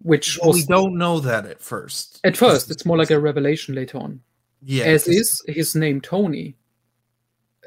which 0.00 0.38
Well, 0.42 0.54
we 0.54 0.64
don't 0.64 0.96
know 0.96 1.20
that 1.20 1.44
at 1.44 1.60
first. 1.60 2.20
at 2.24 2.36
first. 2.36 2.70
It's 2.70 2.86
more 2.86 2.96
like 2.96 3.10
a 3.10 3.20
revelation 3.20 3.74
later 3.74 3.98
on. 3.98 4.20
yeah, 4.62 4.84
as 4.84 5.06
is 5.08 5.42
his 5.46 5.74
name 5.74 6.00
Tony, 6.00 6.56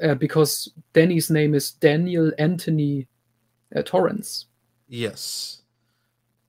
uh, 0.02 0.14
because 0.14 0.68
Danny's 0.94 1.30
name 1.30 1.54
is 1.54 1.70
Daniel 1.72 2.32
Anthony 2.38 3.06
uh, 3.74 3.82
Torrance. 3.82 4.46
Yes. 4.88 5.62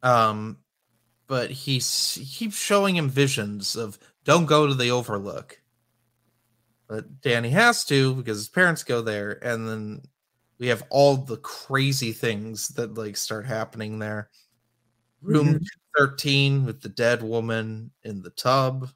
Um, 0.03 0.57
but 1.27 1.51
he's, 1.51 2.15
he 2.15 2.25
keeps 2.25 2.55
showing 2.57 2.95
him 2.95 3.09
visions 3.09 3.75
of 3.75 3.99
don't 4.23 4.45
go 4.45 4.67
to 4.67 4.73
the 4.73 4.91
Overlook. 4.91 5.61
But 6.87 7.21
Danny 7.21 7.49
has 7.49 7.83
to 7.85 8.15
because 8.15 8.37
his 8.37 8.49
parents 8.49 8.83
go 8.83 9.01
there, 9.01 9.43
and 9.43 9.67
then 9.67 10.01
we 10.57 10.67
have 10.67 10.83
all 10.89 11.17
the 11.17 11.37
crazy 11.37 12.13
things 12.13 12.69
that 12.69 12.93
like 12.95 13.17
start 13.17 13.45
happening 13.45 13.99
there. 13.99 14.29
Room 15.21 15.55
Mhm. 15.55 15.65
13 15.97 16.65
with 16.65 16.81
the 16.81 16.89
dead 16.89 17.23
woman 17.23 17.91
in 18.03 18.21
the 18.21 18.29
tub. 18.29 18.89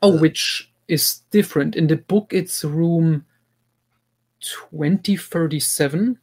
Oh, 0.00 0.16
Uh, 0.16 0.20
which 0.20 0.70
is 0.88 1.20
different. 1.30 1.76
In 1.76 1.86
the 1.88 1.96
book, 1.96 2.32
it's 2.32 2.64
room 2.64 3.26
2037. 4.40 6.18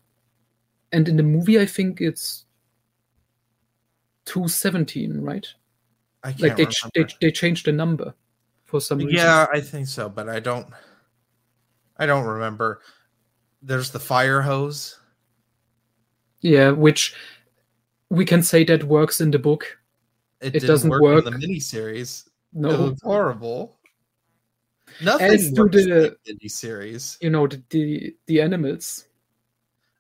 And 0.92 1.08
in 1.08 1.18
the 1.18 1.24
movie, 1.24 1.60
I 1.60 1.66
think 1.66 2.02
it's 2.02 2.46
217, 4.32 5.20
right? 5.20 5.46
I 6.24 6.32
can't 6.32 6.42
Like 6.42 6.56
they, 6.56 6.66
ch- 6.66 6.86
they, 6.96 7.06
they 7.20 7.32
changed 7.32 7.66
the 7.66 7.72
number 7.74 8.14
for 8.64 8.80
some 8.80 9.00
reason. 9.00 9.16
Yeah, 9.16 9.46
I 9.52 9.60
think 9.60 9.88
so, 9.88 10.08
but 10.08 10.30
I 10.30 10.40
don't 10.40 10.68
I 11.98 12.06
don't 12.06 12.26
remember. 12.26 12.82
There's 13.62 13.92
the 13.92 14.00
fire 14.00 14.42
hose. 14.42 14.98
Yeah, 16.40 16.72
which 16.72 17.14
we 18.10 18.24
can 18.26 18.42
say 18.42 18.64
that 18.64 18.86
works 18.86 19.20
in 19.20 19.32
the 19.32 19.40
book. 19.40 19.78
It, 20.40 20.56
It 20.56 20.60
doesn't 20.66 20.90
work, 20.90 21.02
work. 21.02 21.26
in 21.26 21.34
the 21.34 21.38
miniseries. 21.48 22.26
It 22.28 22.32
No, 22.54 22.70
looked 22.70 23.02
horrible. 23.04 23.78
Nothing 25.04 25.28
As 25.28 25.48
in 25.48 25.54
the- 25.56 26.16
the 26.26 26.34
miniseries. 26.34 27.18
you 27.22 27.30
know, 27.30 27.48
the, 27.48 27.62
the, 27.70 28.16
the 28.28 28.42
animals. 28.42 29.06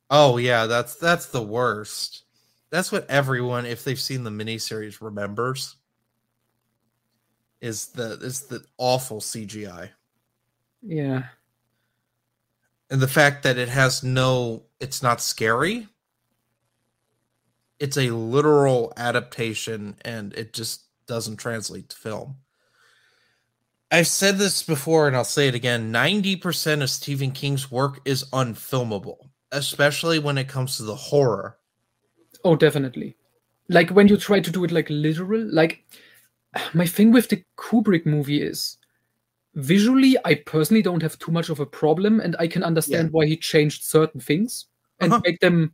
Oh 0.10 0.38
yeah, 0.38 0.66
that's 0.68 0.96
that's 0.96 1.28
the 1.28 1.44
worst. 1.44 2.24
That's 2.72 2.92
what 2.92 3.10
everyone, 3.10 3.66
if 3.66 3.84
they've 3.84 4.00
seen 4.00 4.24
the 4.24 4.30
miniseries, 4.32 5.02
remembers. 5.02 5.76
Is 7.60 7.88
the 7.90 8.14
is 8.24 8.48
the 8.48 8.64
awful 8.80 9.20
CGI 9.22 9.92
Yeah. 10.82 11.26
and 12.90 13.00
the 13.00 13.08
fact 13.08 13.44
that 13.44 13.60
it 13.60 13.70
has 13.70 14.02
no, 14.02 14.64
it's 14.80 15.04
not 15.04 15.22
scary. 15.22 15.88
It's 17.80 17.98
a 17.98 18.10
literal 18.10 18.94
adaptation, 18.98 19.96
and 20.04 20.34
it 20.34 20.54
just 20.54 20.86
doesn't 21.06 21.38
translate 21.38 21.90
to 21.90 21.96
film. 21.98 22.38
I've 23.92 24.08
said 24.08 24.40
this 24.40 24.64
before, 24.64 25.08
and 25.08 25.16
I'll 25.16 25.24
say 25.24 25.48
it 25.48 25.54
again: 25.56 25.92
ninety 25.92 26.36
percent 26.36 26.82
of 26.82 26.90
Stephen 26.90 27.32
King's 27.32 27.70
work 27.70 28.00
is 28.06 28.24
unfilmable, 28.34 29.30
especially 29.52 30.18
when 30.18 30.40
it 30.40 30.48
comes 30.48 30.78
to 30.78 30.84
the 30.84 30.96
horror. 30.96 31.58
Oh, 32.44 32.56
definitely. 32.56 33.16
Like 33.70 33.90
when 33.92 34.08
you 34.08 34.18
try 34.18 34.40
to 34.40 34.52
do 34.52 34.64
it 34.64 34.72
like 34.72 34.90
literal, 34.90 35.42
like 35.54 35.84
my 36.74 36.86
thing 36.86 37.12
with 37.12 37.30
the 37.30 37.44
Kubrick 37.58 38.06
movie 38.06 38.42
is 38.42 38.78
visually, 39.56 40.18
I 40.26 40.36
personally 40.36 40.82
don't 40.82 41.02
have 41.02 41.18
too 41.20 41.32
much 41.32 41.50
of 41.50 41.60
a 41.60 41.66
problem, 41.66 42.20
and 42.20 42.36
I 42.40 42.48
can 42.48 42.64
understand 42.64 43.12
why 43.12 43.26
he 43.26 43.38
changed 43.38 43.84
certain 43.84 44.20
things 44.20 44.66
and 45.00 45.12
Uh-huh. 45.14 45.22
make 45.26 45.40
them 45.40 45.72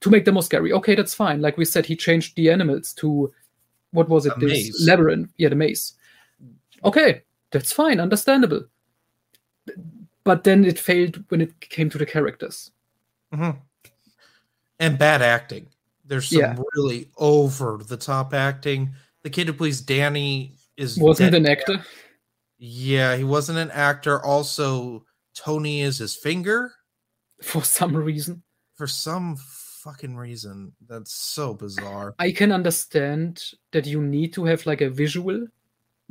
to 0.00 0.10
make 0.10 0.24
them 0.24 0.34
more 0.34 0.42
scary. 0.42 0.72
Okay, 0.72 0.94
that's 0.94 1.14
fine. 1.14 1.40
Like 1.42 1.58
we 1.58 1.64
said, 1.66 1.84
he 1.86 1.94
changed 1.96 2.34
the 2.36 2.50
animals 2.50 2.94
to 2.94 3.32
what 3.92 4.08
was 4.08 4.24
it? 4.26 4.32
A 4.36 4.40
this 4.40 4.50
maze. 4.50 4.86
labyrinth. 4.86 5.30
Yeah, 5.36 5.50
the 5.50 5.56
maze. 5.56 5.94
Okay, 6.84 7.22
that's 7.50 7.72
fine, 7.72 8.00
understandable. 8.00 8.64
But 10.24 10.44
then 10.44 10.64
it 10.64 10.78
failed 10.78 11.24
when 11.28 11.40
it 11.40 11.58
came 11.60 11.90
to 11.90 11.98
the 11.98 12.06
characters. 12.06 12.70
Mhm. 13.32 13.58
And 14.78 14.98
bad 14.98 15.20
acting. 15.22 15.68
There's 16.10 16.28
some 16.28 16.40
Yeah. 16.40 16.56
really 16.74 17.08
over 17.18 17.78
the 17.86 17.96
top 17.96 18.34
acting. 18.34 18.90
The 19.22 19.30
kid 19.30 19.46
who 19.46 19.52
plays 19.52 19.80
Danny 19.80 20.56
is 20.76 20.98
Wasn't 20.98 21.36
an 21.36 21.46
actor. 21.46 21.84
Yeah, 22.58 23.16
he 23.16 23.22
wasn't 23.22 23.58
an 23.58 23.70
actor. 23.70 24.20
Also, 24.20 25.06
Tony 25.34 25.82
is 25.82 25.98
his 25.98 26.16
finger 26.16 26.72
For 27.40 27.62
some 27.62 27.94
reason. 27.96 28.42
for 28.74 28.88
some 28.88 29.36
fucking 29.36 30.16
reason. 30.16 30.72
That's 30.88 31.12
so 31.12 31.54
bizarre. 31.54 32.14
I 32.18 32.32
can 32.32 32.50
understand 32.50 33.42
that 33.70 33.86
you 33.86 34.02
need 34.02 34.32
to 34.34 34.44
have 34.46 34.66
like 34.66 34.80
a 34.80 34.90
visual, 34.90 35.46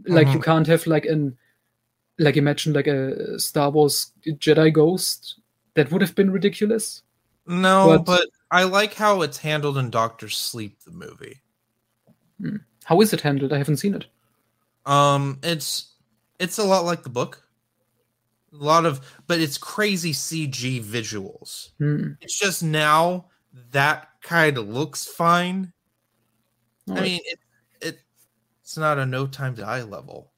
like 0.08 0.28
you 0.28 0.40
Mhm. 0.40 0.44
can't 0.44 0.68
have 0.68 0.88
like 0.88 1.06
an, 1.06 1.38
like 2.20 2.38
imagine 2.38 2.72
like 2.72 2.88
a 2.88 3.38
Star 3.38 3.70
Wars 3.70 4.14
Jedi 4.26 4.72
Ghost. 4.72 5.42
That 5.76 5.92
would 5.92 6.02
have 6.02 6.16
been 6.16 6.32
ridiculous. 6.32 7.04
No, 7.50 7.98
But- 7.98 8.06
but 8.06 8.30
I 8.52 8.64
like 8.64 8.94
how 8.94 9.22
it's 9.24 9.38
handled 9.40 9.78
in 9.78 9.90
Doctor 9.90 10.30
Sleep, 10.30 10.80
the 10.86 10.92
movie. 10.92 11.42
How 12.86 13.02
is 13.02 13.12
it 13.12 13.22
handled? 13.22 13.52
I 13.52 13.58
haven't 13.58 13.78
seen 13.78 13.96
it. 13.96 14.06
Um, 14.86 15.40
it's 15.44 15.94
it's 16.40 16.58
a 16.58 16.64
lot 16.64 16.86
like 16.86 17.04
the 17.04 17.10
book. 17.10 17.44
A 18.54 18.56
lot 18.56 18.86
of, 18.86 19.02
but 19.28 19.40
it's 19.40 19.58
crazy 19.58 20.14
CG 20.14 20.82
visuals. 20.84 21.72
Hmm. 21.80 22.14
It's 22.22 22.38
just 22.40 22.64
now 22.64 23.26
that 23.72 24.10
kind 24.22 24.58
of 24.58 24.68
looks 24.70 25.06
fine. 25.06 25.74
All 26.88 26.94
I 26.98 27.02
right. 27.02 27.04
mean, 27.04 27.22
it, 27.26 27.40
it 27.82 28.00
it's 28.62 28.78
not 28.78 28.98
a 29.00 29.06
No 29.06 29.28
Time 29.28 29.56
to 29.56 29.62
Die 29.62 29.84
level 29.84 30.32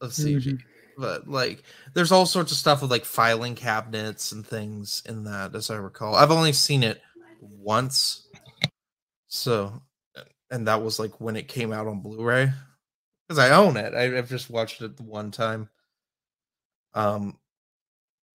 of 0.00 0.12
CG, 0.12 0.52
Mhm. 0.52 0.62
But 1.00 1.26
like 1.26 1.62
there's 1.94 2.12
all 2.12 2.26
sorts 2.26 2.52
of 2.52 2.58
stuff 2.58 2.82
with 2.82 2.90
like 2.90 3.04
filing 3.04 3.54
cabinets 3.54 4.32
and 4.32 4.46
things 4.46 5.02
in 5.06 5.24
that, 5.24 5.54
as 5.54 5.70
I 5.70 5.76
recall. 5.76 6.14
I've 6.14 6.30
only 6.30 6.52
seen 6.52 6.82
it 6.82 7.00
once, 7.40 8.28
so 9.26 9.82
and 10.50 10.68
that 10.68 10.82
was 10.82 10.98
like 10.98 11.20
when 11.20 11.36
it 11.36 11.48
came 11.48 11.72
out 11.72 11.86
on 11.86 12.00
Blu-ray 12.00 12.52
because 13.26 13.38
I 13.38 13.50
own 13.56 13.76
it. 13.76 13.94
I, 13.94 14.18
I've 14.18 14.28
just 14.28 14.50
watched 14.50 14.82
it 14.82 14.96
the 14.96 15.04
one 15.04 15.30
time. 15.30 15.68
Um, 16.94 17.38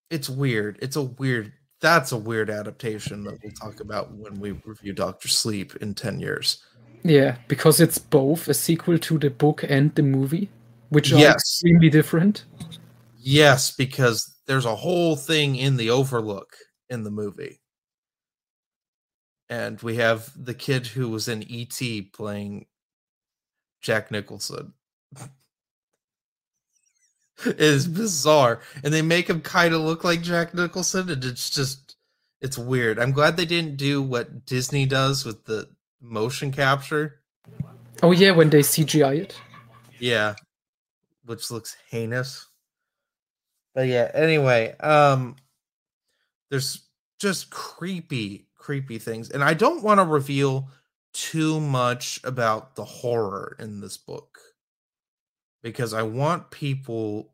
it's 0.10 0.30
weird. 0.30 0.80
It's 0.82 0.95
a 0.95 1.01
weird. 1.04 1.54
That's 1.82 2.13
a 2.13 2.17
weird 2.17 2.49
adaptation 2.49 3.23
that 3.25 3.38
we'll 3.43 3.51
talk 3.51 3.82
about 3.82 4.12
when 4.13 4.39
we 4.39 4.51
review 4.63 4.93
Doctor 4.93 5.28
Sleep 5.28 5.75
in 5.78 5.93
ten 5.93 6.19
years. 6.19 6.63
Yeah, 7.04 7.38
because 7.47 7.80
it's 7.80 7.99
both 7.99 8.47
a 8.47 8.54
sequel 8.54 8.97
to 8.97 9.19
the 9.19 9.30
book 9.30 9.63
and 9.67 9.93
the 9.93 10.01
movie, 10.01 10.49
which 10.95 11.12
are 11.12 11.17
Yes. 11.17 11.36
extremely 11.36 11.89
different. 11.89 12.45
Yes, 13.17 13.69
because 13.69 14.34
there's 14.45 14.63
a 14.63 14.77
whole 14.77 15.17
thing 15.17 15.58
in 15.58 15.75
the 15.75 15.89
Overlook 15.89 16.55
in 16.89 17.03
the 17.03 17.12
movie. 17.12 17.60
And 19.49 19.81
we 19.81 19.97
have 19.97 20.31
the 20.41 20.53
kid 20.53 20.88
who 20.88 21.10
was 21.10 21.27
in 21.27 21.43
E.T. 21.43 22.03
playing 22.13 22.67
Jack 23.81 24.10
Nicholson. 24.10 24.73
it 27.45 27.60
is 27.60 27.88
bizarre. 27.88 28.62
And 28.81 28.93
they 28.93 29.01
make 29.01 29.29
him 29.29 29.41
kind 29.41 29.73
of 29.73 29.81
look 29.81 30.05
like 30.05 30.21
Jack 30.21 30.53
Nicholson, 30.53 31.10
and 31.10 31.25
it's 31.25 31.49
just 31.49 31.97
it's 32.39 32.58
weird. 32.58 32.99
I'm 32.99 33.12
glad 33.12 33.36
they 33.36 33.45
didn't 33.45 33.75
do 33.75 34.01
what 34.01 34.45
Disney 34.45 34.86
does 34.86 35.25
with 35.25 35.43
the 35.43 35.67
motion 35.99 36.53
capture. 36.53 37.19
Oh 38.01 38.12
yeah, 38.12 38.31
when 38.31 38.49
they 38.49 38.60
CGI 38.62 39.19
it. 39.23 39.36
Yeah. 39.99 40.36
Which 41.25 41.51
looks 41.51 41.75
heinous. 41.89 42.47
But 43.73 43.88
yeah, 43.88 44.11
anyway, 44.13 44.75
um 44.79 45.35
there's 46.49 46.83
just 47.19 47.49
creepy, 47.49 48.47
creepy 48.55 48.99
things. 48.99 49.31
And 49.31 49.43
I 49.43 49.53
don't 49.53 49.83
want 49.83 49.99
to 49.99 50.05
reveal 50.05 50.69
too 51.13 51.59
much 51.59 52.19
about 52.23 52.75
the 52.75 52.85
horror 52.85 53.55
in 53.59 53.79
this 53.79 53.97
book 53.97 54.38
because 55.63 55.93
I 55.93 56.03
want 56.03 56.51
people 56.51 57.33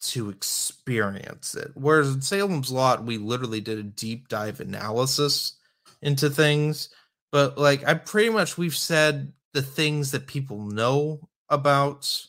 to 0.00 0.30
experience 0.30 1.54
it. 1.54 1.72
Whereas 1.74 2.14
in 2.14 2.22
Salem's 2.22 2.70
Lot, 2.70 3.04
we 3.04 3.18
literally 3.18 3.60
did 3.60 3.78
a 3.78 3.82
deep 3.82 4.28
dive 4.28 4.60
analysis 4.60 5.56
into 6.00 6.30
things. 6.30 6.88
But 7.32 7.58
like 7.58 7.86
I 7.86 7.94
pretty 7.94 8.30
much 8.30 8.56
we've 8.56 8.76
said 8.76 9.32
the 9.52 9.62
things 9.62 10.12
that 10.12 10.26
people 10.26 10.62
know 10.62 11.28
about 11.48 12.26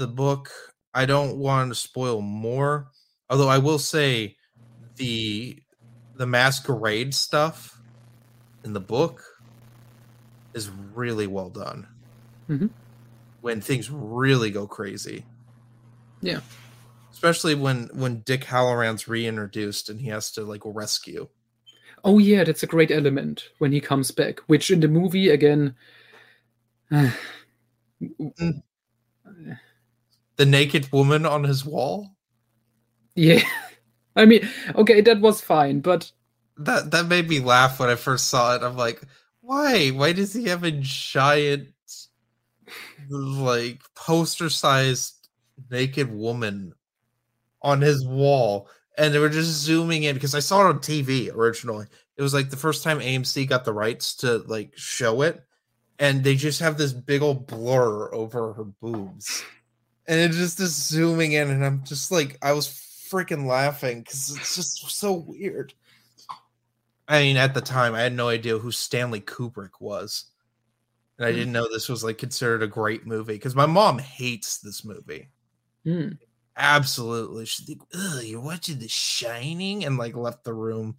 the 0.00 0.08
book. 0.08 0.50
I 0.92 1.06
don't 1.06 1.36
want 1.36 1.70
to 1.70 1.74
spoil 1.76 2.20
more. 2.20 2.90
Although 3.28 3.48
I 3.48 3.58
will 3.58 3.78
say 3.78 4.36
the 4.96 5.62
the 6.16 6.26
masquerade 6.26 7.14
stuff 7.14 7.80
in 8.64 8.72
the 8.72 8.80
book 8.80 9.22
is 10.52 10.68
really 10.68 11.28
well 11.28 11.50
done. 11.50 11.86
Mhm. 12.48 12.70
When 13.40 13.60
things 13.60 13.88
really 13.90 14.50
go 14.50 14.66
crazy. 14.66 15.24
Yeah. 16.20 16.40
Especially 17.12 17.54
when 17.54 17.88
when 17.92 18.22
Dick 18.22 18.44
Hallorann's 18.44 19.06
reintroduced 19.06 19.88
and 19.88 20.00
he 20.00 20.08
has 20.08 20.32
to 20.32 20.42
like 20.42 20.62
rescue. 20.64 21.28
Oh 22.02 22.18
yeah, 22.18 22.42
that's 22.42 22.62
a 22.62 22.66
great 22.66 22.90
element 22.90 23.50
when 23.58 23.70
he 23.70 23.80
comes 23.80 24.10
back. 24.10 24.40
Which 24.48 24.70
in 24.70 24.80
the 24.80 24.88
movie 24.88 25.28
again, 25.28 25.76
The 30.40 30.46
naked 30.46 30.90
woman 30.90 31.26
on 31.26 31.44
his 31.44 31.66
wall. 31.66 32.16
yeah. 33.14 33.42
I 34.16 34.24
mean, 34.24 34.48
okay, 34.74 35.02
that 35.02 35.20
was 35.20 35.42
fine, 35.42 35.80
but 35.80 36.10
That 36.56 36.92
that 36.92 37.08
made 37.08 37.28
me 37.28 37.40
laugh 37.40 37.78
when 37.78 37.90
I 37.90 37.94
first 37.94 38.28
saw 38.28 38.54
it. 38.54 38.62
I'm 38.62 38.74
like, 38.74 39.02
why? 39.42 39.90
Why 39.90 40.14
does 40.14 40.32
he 40.32 40.44
have 40.44 40.64
a 40.64 40.70
giant 40.70 41.68
like 43.10 43.82
poster 43.94 44.48
sized 44.48 45.28
naked 45.70 46.10
woman 46.10 46.72
on 47.60 47.82
his 47.82 48.06
wall? 48.06 48.70
And 48.96 49.12
they 49.12 49.18
were 49.18 49.28
just 49.28 49.50
zooming 49.62 50.04
in 50.04 50.14
because 50.14 50.34
I 50.34 50.40
saw 50.40 50.62
it 50.62 50.70
on 50.70 50.78
TV 50.78 51.30
originally. 51.30 51.84
It 52.16 52.22
was 52.22 52.32
like 52.32 52.48
the 52.48 52.56
first 52.56 52.82
time 52.82 53.00
AMC 53.00 53.46
got 53.46 53.66
the 53.66 53.74
rights 53.74 54.16
to 54.16 54.38
like 54.38 54.72
show 54.74 55.20
it, 55.20 55.44
and 55.98 56.24
they 56.24 56.34
just 56.34 56.60
have 56.60 56.78
this 56.78 56.94
big 56.94 57.20
old 57.20 57.46
blur 57.46 58.14
over 58.14 58.54
her 58.54 58.64
boobs. 58.64 59.44
And 60.10 60.18
it 60.20 60.32
just 60.32 60.60
is 60.60 60.74
zooming 60.74 61.32
in, 61.32 61.50
and 61.50 61.64
I'm 61.64 61.84
just 61.84 62.10
like, 62.10 62.36
I 62.42 62.52
was 62.52 62.68
freaking 62.68 63.46
laughing 63.46 64.00
because 64.00 64.36
it's 64.36 64.56
just 64.56 64.90
so 64.90 65.12
weird. 65.14 65.72
I 67.08 67.20
mean, 67.22 67.36
at 67.36 67.54
the 67.54 67.60
time, 67.60 67.94
I 67.94 68.00
had 68.02 68.14
no 68.14 68.28
idea 68.28 68.58
who 68.58 68.72
Stanley 68.72 69.20
Kubrick 69.20 69.80
was, 69.80 70.26
and 71.18 71.26
I 71.26 71.32
Hmm. 71.32 71.36
didn't 71.38 71.52
know 71.52 71.68
this 71.68 71.88
was 71.88 72.04
like 72.04 72.18
considered 72.18 72.62
a 72.62 72.68
great 72.68 73.06
movie 73.06 73.34
because 73.34 73.56
my 73.56 73.66
mom 73.66 73.98
hates 74.00 74.58
this 74.58 74.84
movie. 74.84 75.30
hmm, 75.84 76.10
Absolutely, 76.56 77.44
she's 77.46 77.68
like, 77.68 77.80
"Ugh, 77.92 78.22
you're 78.24 78.40
watching 78.40 78.78
The 78.78 78.86
Shining," 78.88 79.84
and 79.84 79.98
like 79.98 80.14
left 80.14 80.44
the 80.44 80.54
room. 80.54 80.98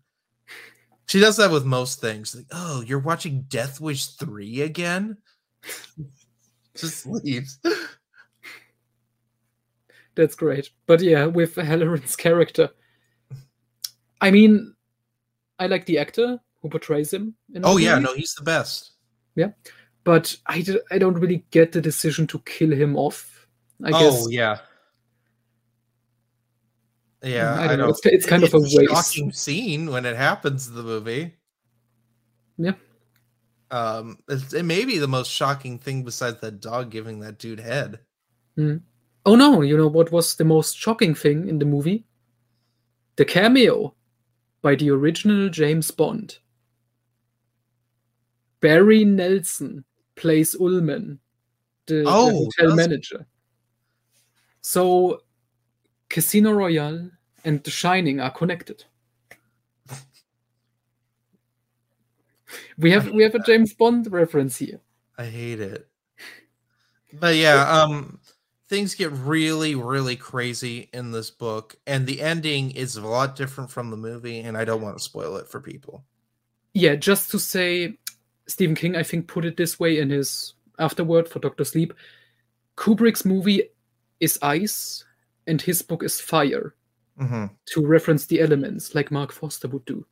She 1.07 1.19
does 1.19 1.37
that 1.37 1.51
with 1.51 1.65
most 1.65 1.99
things. 2.01 2.33
Like, 2.35 2.47
oh, 2.51 2.81
you're 2.81 2.99
watching 2.99 3.43
Death 3.43 3.79
Wish 3.81 4.07
three 4.15 4.61
again. 4.61 5.17
Just 6.75 7.05
leaves. 7.05 7.59
That's 10.15 10.35
great. 10.35 10.69
But 10.87 11.01
yeah, 11.01 11.25
with 11.25 11.55
Hallorann's 11.55 12.15
character, 12.15 12.69
I 14.19 14.31
mean, 14.31 14.75
I 15.59 15.67
like 15.67 15.85
the 15.85 15.99
actor 15.99 16.39
who 16.61 16.69
portrays 16.69 17.13
him. 17.13 17.35
In 17.53 17.61
Oh 17.65 17.77
yeah, 17.77 17.95
movie, 17.95 18.05
no, 18.05 18.13
he's 18.15 18.33
the 18.35 18.43
best. 18.43 18.91
Yeah, 19.35 19.51
but 20.03 20.35
I, 20.47 20.61
d- 20.61 20.81
I 20.91 20.97
don't 20.97 21.15
really 21.19 21.45
get 21.51 21.71
the 21.71 21.81
decision 21.81 22.27
to 22.27 22.39
kill 22.39 22.71
him 22.71 22.97
off. 22.97 23.47
I 23.83 23.89
oh 23.93 23.99
guess 23.99 24.27
yeah, 24.29 24.57
yeah. 27.23 27.59
I 27.59 27.67
don't 27.67 27.79
know. 27.79 27.89
It's- 27.89 28.13
it's 28.13 28.25
kind 28.25 28.43
of 28.43 28.53
a 28.53 28.59
waste. 28.59 28.89
shocking 28.91 29.31
scene 29.31 29.89
when 29.89 30.05
it 30.05 30.15
happens 30.15 30.67
in 30.67 30.75
the 30.75 30.83
movie. 30.83 31.35
Yeah. 32.57 32.73
Um, 33.71 34.19
it's, 34.27 34.53
it 34.53 34.63
may 34.63 34.83
be 34.83 34.97
the 34.97 35.07
most 35.07 35.31
shocking 35.31 35.79
thing 35.79 36.03
besides 36.03 36.41
that 36.41 36.59
dog 36.59 36.91
giving 36.91 37.21
that 37.21 37.39
dude 37.39 37.59
head. 37.61 37.99
Oh 39.25 39.35
no, 39.35 39.61
you 39.61 39.77
know 39.77 39.87
what 39.87 40.11
was 40.11 40.35
the 40.35 40.43
most 40.43 40.77
shocking 40.77 41.13
thing 41.13 41.47
in 41.47 41.59
the 41.59 41.65
movie? 41.65 42.05
The 43.17 43.25
cameo 43.25 43.93
by 44.61 44.75
the 44.75 44.89
original 44.91 45.49
James 45.49 45.91
Bond. 45.91 46.37
Barry 48.61 49.03
Nelson 49.05 49.83
plays 50.15 50.55
Ullman, 50.59 51.19
the, 51.87 51.95
the 51.95 52.03
Oh, 52.07 52.29
hotel 52.45 52.67
does- 52.69 52.75
manager. 52.75 53.25
So 54.61 55.21
Casino 56.09 56.51
Royale 56.51 57.09
and 57.43 57.63
The 57.63 57.71
Shining 57.71 58.19
are 58.19 58.29
connected. 58.31 58.83
We 62.77 62.91
have 62.91 63.09
we 63.11 63.23
have 63.23 63.35
a 63.35 63.39
James 63.39 63.73
Bond 63.73 64.11
reference 64.11 64.57
here. 64.57 64.79
I 65.17 65.25
hate 65.25 65.59
it. 65.59 65.87
But 67.13 67.35
yeah, 67.35 67.61
um 67.69 68.19
things 68.71 68.95
get 68.95 69.11
really 69.11 69.75
really 69.75 70.15
crazy 70.15 70.89
in 70.93 71.11
this 71.11 71.29
book 71.29 71.75
and 71.85 72.07
the 72.07 72.21
ending 72.21 72.71
is 72.71 72.95
a 72.95 73.05
lot 73.05 73.35
different 73.35 73.69
from 73.69 73.89
the 73.89 73.97
movie 73.97 74.39
and 74.39 74.57
I 74.57 74.63
don't 74.63 74.81
want 74.81 74.97
to 74.97 75.03
spoil 75.03 75.35
it 75.35 75.49
for 75.49 75.59
people. 75.59 76.05
Yeah, 76.73 76.95
just 76.95 77.29
to 77.31 77.39
say, 77.39 77.97
Stephen 78.47 78.75
King, 78.75 78.95
I 78.95 79.03
think, 79.03 79.27
put 79.27 79.43
it 79.43 79.57
this 79.57 79.77
way 79.77 79.99
in 79.99 80.09
his 80.09 80.53
afterword 80.79 81.27
for 81.27 81.39
Doctor 81.39 81.65
Sleep. 81.65 81.93
Kubrick's 82.77 83.25
movie 83.25 83.63
is 84.21 84.39
ice, 84.41 85.03
and 85.47 85.61
his 85.61 85.81
book 85.81 86.01
is 86.01 86.21
fire, 86.21 86.73
hmm 87.17 87.47
to 87.65 87.85
reference 87.85 88.25
the 88.25 88.39
elements, 88.39 88.95
like 88.95 89.11
Marc 89.11 89.33
Forster 89.33 89.67
would 89.67 89.83
do. 89.83 90.05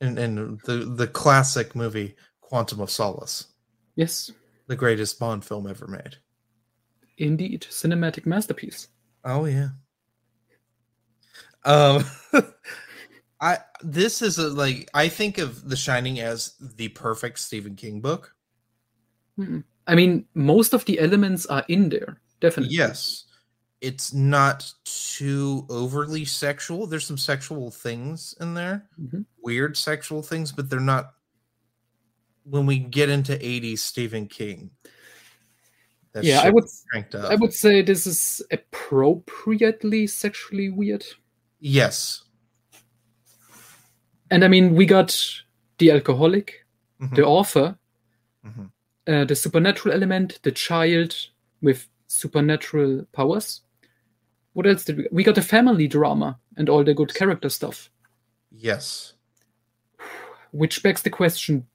And 0.00 0.18
and 0.18 0.58
the 0.62 0.76
the 0.96 1.06
classic 1.06 1.76
movie 1.76 2.16
Quantum 2.40 2.80
of 2.80 2.90
Solace, 2.90 3.48
Yes, 3.94 4.32
the 4.68 4.76
greatest 4.76 5.18
Bond 5.18 5.44
film 5.44 5.66
ever 5.66 5.86
made. 5.86 6.16
Indeed, 7.18 7.66
cinematic 7.70 8.26
masterpiece. 8.26 8.88
Oh 9.24 9.44
yeah. 9.46 9.68
Um 11.64 12.04
I 13.40 13.58
this 13.82 14.22
is 14.22 14.38
a 14.38 14.48
like 14.48 14.88
I 14.94 15.08
think 15.08 15.38
of 15.38 15.68
The 15.68 15.76
Shining 15.76 16.20
as 16.20 16.54
the 16.76 16.88
perfect 16.88 17.38
Stephen 17.38 17.74
King 17.76 18.00
book. 18.00 18.34
I 19.86 19.94
mean, 19.96 20.26
most 20.34 20.72
of 20.74 20.84
the 20.84 21.00
elements 21.00 21.44
are 21.46 21.64
in 21.68 21.88
there, 21.88 22.20
definitely. 22.40 22.74
Yes. 22.76 23.24
it's 23.80 24.14
not 24.14 24.72
too 24.84 25.66
overly 25.68 26.24
sexual. 26.24 26.86
There's 26.86 27.04
some 27.06 27.18
sexual 27.18 27.70
things 27.70 28.34
in 28.40 28.54
there, 28.54 28.88
Mhm. 28.98 29.26
weird 29.42 29.76
sexual 29.76 30.22
things, 30.22 30.52
but 30.52 30.70
they're 30.70 30.80
not. 30.80 31.12
When 32.44 32.64
we 32.64 32.78
get 32.78 33.10
into 33.10 33.36
80s 33.44 33.82
Stephen 33.82 34.26
King, 34.26 34.70
Yeah, 36.22 36.40
I 36.42 36.50
would-. 36.50 36.64
I 37.14 37.34
would 37.34 37.52
say 37.52 37.82
this 37.82 38.06
is 38.06 38.40
appropriately 38.50 40.06
sexually 40.06 40.70
weird. 40.70 41.04
yes. 41.60 42.20
And 44.30 44.42
I 44.44 44.48
mean, 44.48 44.74
we 44.74 44.86
got 44.86 45.16
the 45.78 45.90
alcoholic, 45.90 46.64
Mhm, 47.00 47.14
the 47.14 47.24
author, 47.24 47.78
mhm. 48.44 48.70
uh, 49.06 49.24
the 49.26 49.34
supernatural 49.36 49.94
element, 49.94 50.40
the 50.42 50.50
child 50.52 51.14
with 51.60 51.88
supernatural 52.06 53.06
powers. 53.12 53.60
What 54.54 54.66
else 54.66 54.84
did 54.84 54.96
we? 54.96 55.08
We 55.12 55.22
got 55.24 55.38
a 55.38 55.42
family 55.42 55.88
drama 55.88 56.38
and 56.56 56.68
all 56.68 56.84
the 56.84 56.94
good 56.94 57.14
character 57.14 57.48
stuff. 57.50 57.90
Yes. 58.50 59.14
Which 60.52 60.82
begs 60.82 61.02
the 61.02 61.10
question: 61.10 61.66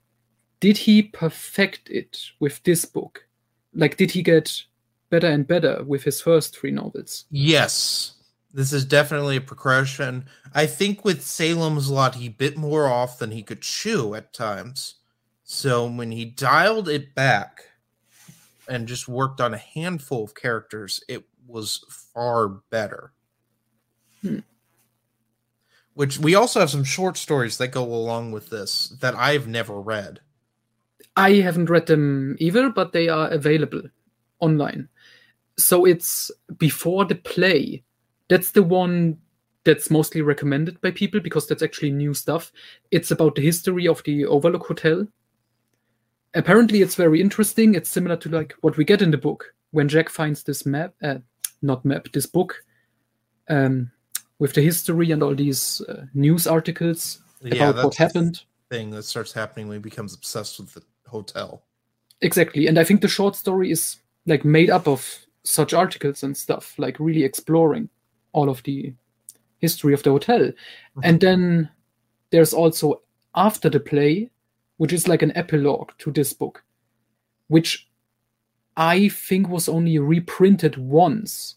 Did 0.60 0.78
he 0.78 1.04
perfect 1.04 1.90
it 1.90 2.32
with 2.40 2.64
this 2.64 2.86
book? 2.86 3.28
Like, 3.74 3.98
did 3.98 4.12
he 4.12 4.24
get 4.24 4.64
better 5.10 5.28
and 5.28 5.48
better 5.48 5.84
with 5.84 6.04
his 6.04 6.22
first 6.22 6.58
three 6.58 6.72
novels? 6.72 7.26
Yes. 7.32 8.14
This 8.54 8.74
is 8.74 8.84
definitely 8.84 9.36
a 9.36 9.42
progression. 9.42 10.26
I 10.54 10.66
think 10.66 11.06
with 11.06 11.22
Salem's 11.22 11.90
Lot, 11.90 12.16
he 12.16 12.30
bit 12.30 12.58
more 12.58 12.88
off 12.88 13.20
than 13.20 13.32
he 13.32 13.44
could 13.44 13.62
chew 13.62 14.16
at 14.16 14.34
times. 14.34 14.96
So 15.44 15.88
when 15.88 16.12
he 16.12 16.26
dialed 16.26 16.90
it 16.90 17.14
back 17.14 17.64
and 18.68 18.88
just 18.88 19.08
worked 19.08 19.42
on 19.42 19.54
a 19.54 19.58
handful 19.58 20.24
of 20.24 20.36
characters, 20.36 21.04
it 21.08 21.24
was 21.48 21.84
far 22.14 22.48
better. 22.48 23.14
Hmm. 24.22 24.40
Which 25.94 26.18
we 26.18 26.36
also 26.36 26.60
have 26.60 26.70
some 26.70 26.84
short 26.84 27.18
stories 27.18 27.58
that 27.58 27.70
go 27.70 27.84
along 27.84 28.32
with 28.32 28.50
this 28.50 28.90
that 29.02 29.16
I've 29.16 29.48
never 29.48 29.80
read. 29.80 30.22
I 31.20 31.34
haven't 31.42 31.70
read 31.70 31.86
them 31.86 32.38
either, 32.40 32.70
but 32.70 32.94
they 32.94 33.10
are 33.10 33.30
available 33.30 33.82
online. 34.40 34.88
So 35.58 35.84
it's 35.84 36.32
before 36.58 37.04
the 37.04 37.16
play. 37.16 37.84
That's 38.30 38.52
the 38.52 38.64
one 38.64 39.18
that's 39.66 39.90
mostly 39.90 40.22
recommended 40.22 40.80
by 40.80 40.92
people 40.92 41.20
because 41.20 41.46
that's 41.46 41.62
actually 41.62 41.92
new 41.92 42.14
stuff. 42.14 42.54
It's 42.92 43.12
about 43.12 43.36
the 43.36 43.42
history 43.42 43.86
of 43.86 44.02
the 44.04 44.26
Overlook 44.26 44.66
Hotel. 44.66 45.06
Apparently, 46.36 46.82
it's 46.82 46.96
very 46.96 47.20
interesting. 47.20 47.76
It's 47.76 47.90
similar 47.90 48.16
to 48.16 48.30
like 48.30 48.56
what 48.62 48.78
we 48.78 48.86
get 48.86 49.02
in 49.02 49.12
the 49.12 49.18
book 49.18 49.54
when 49.72 49.90
Jack 49.90 50.08
finds 50.10 50.44
this 50.44 50.66
map, 50.66 50.94
uh, 51.04 51.18
not 51.62 51.84
map, 51.84 52.08
this 52.14 52.28
book, 52.28 52.64
um, 53.50 53.92
with 54.38 54.54
the 54.54 54.62
history 54.62 55.12
and 55.12 55.22
all 55.22 55.36
these 55.36 55.82
uh, 55.90 56.06
news 56.14 56.48
articles 56.48 57.20
about 57.44 57.76
what 57.84 57.96
happened. 57.96 58.44
thing 58.70 58.92
that 58.92 59.04
starts 59.04 59.34
happening 59.34 59.68
when 59.68 59.78
he 59.78 59.82
becomes 59.82 60.14
obsessed 60.14 60.60
with 60.60 60.74
the 60.74 60.82
hotel. 61.10 61.64
Exactly. 62.22 62.68
And 62.68 62.80
I 62.80 62.84
think 62.84 63.02
the 63.02 63.08
short 63.08 63.36
story 63.36 63.72
is 63.72 63.98
like 64.26 64.44
made 64.46 64.70
up 64.70 64.88
of 64.88 65.26
such 65.44 65.74
articles 65.74 66.24
and 66.24 66.36
stuff, 66.36 66.76
like 66.78 67.00
really 67.00 67.24
exploring 67.24 67.90
all 68.34 68.50
of 68.50 68.62
the 68.64 68.94
history 69.60 69.94
of 69.94 70.04
the 70.04 70.12
hotel. 70.12 70.52
And 71.04 71.20
then 71.20 71.70
there's 72.32 72.54
also 72.54 73.02
after 73.36 73.70
the 73.70 73.80
play, 73.80 74.30
which 74.78 74.94
is 74.94 75.08
like 75.08 75.22
an 75.22 75.36
epilogue 75.36 75.92
to 76.00 76.12
this 76.12 76.34
book, 76.34 76.64
which 77.48 77.88
I 78.78 79.10
think 79.10 79.50
was 79.50 79.68
only 79.68 80.00
reprinted 80.00 80.78
once 80.78 81.56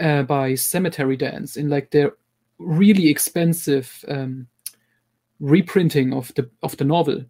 uh, 0.00 0.22
by 0.22 0.54
Cemetery 0.54 1.16
Dance 1.16 1.56
in 1.56 1.68
like 1.68 1.90
their 1.90 2.12
really 2.58 3.08
expensive 3.08 4.04
um, 4.08 4.46
reprinting 5.40 6.12
of 6.12 6.32
the 6.34 6.50
of 6.62 6.76
the 6.76 6.84
novel 6.84 7.24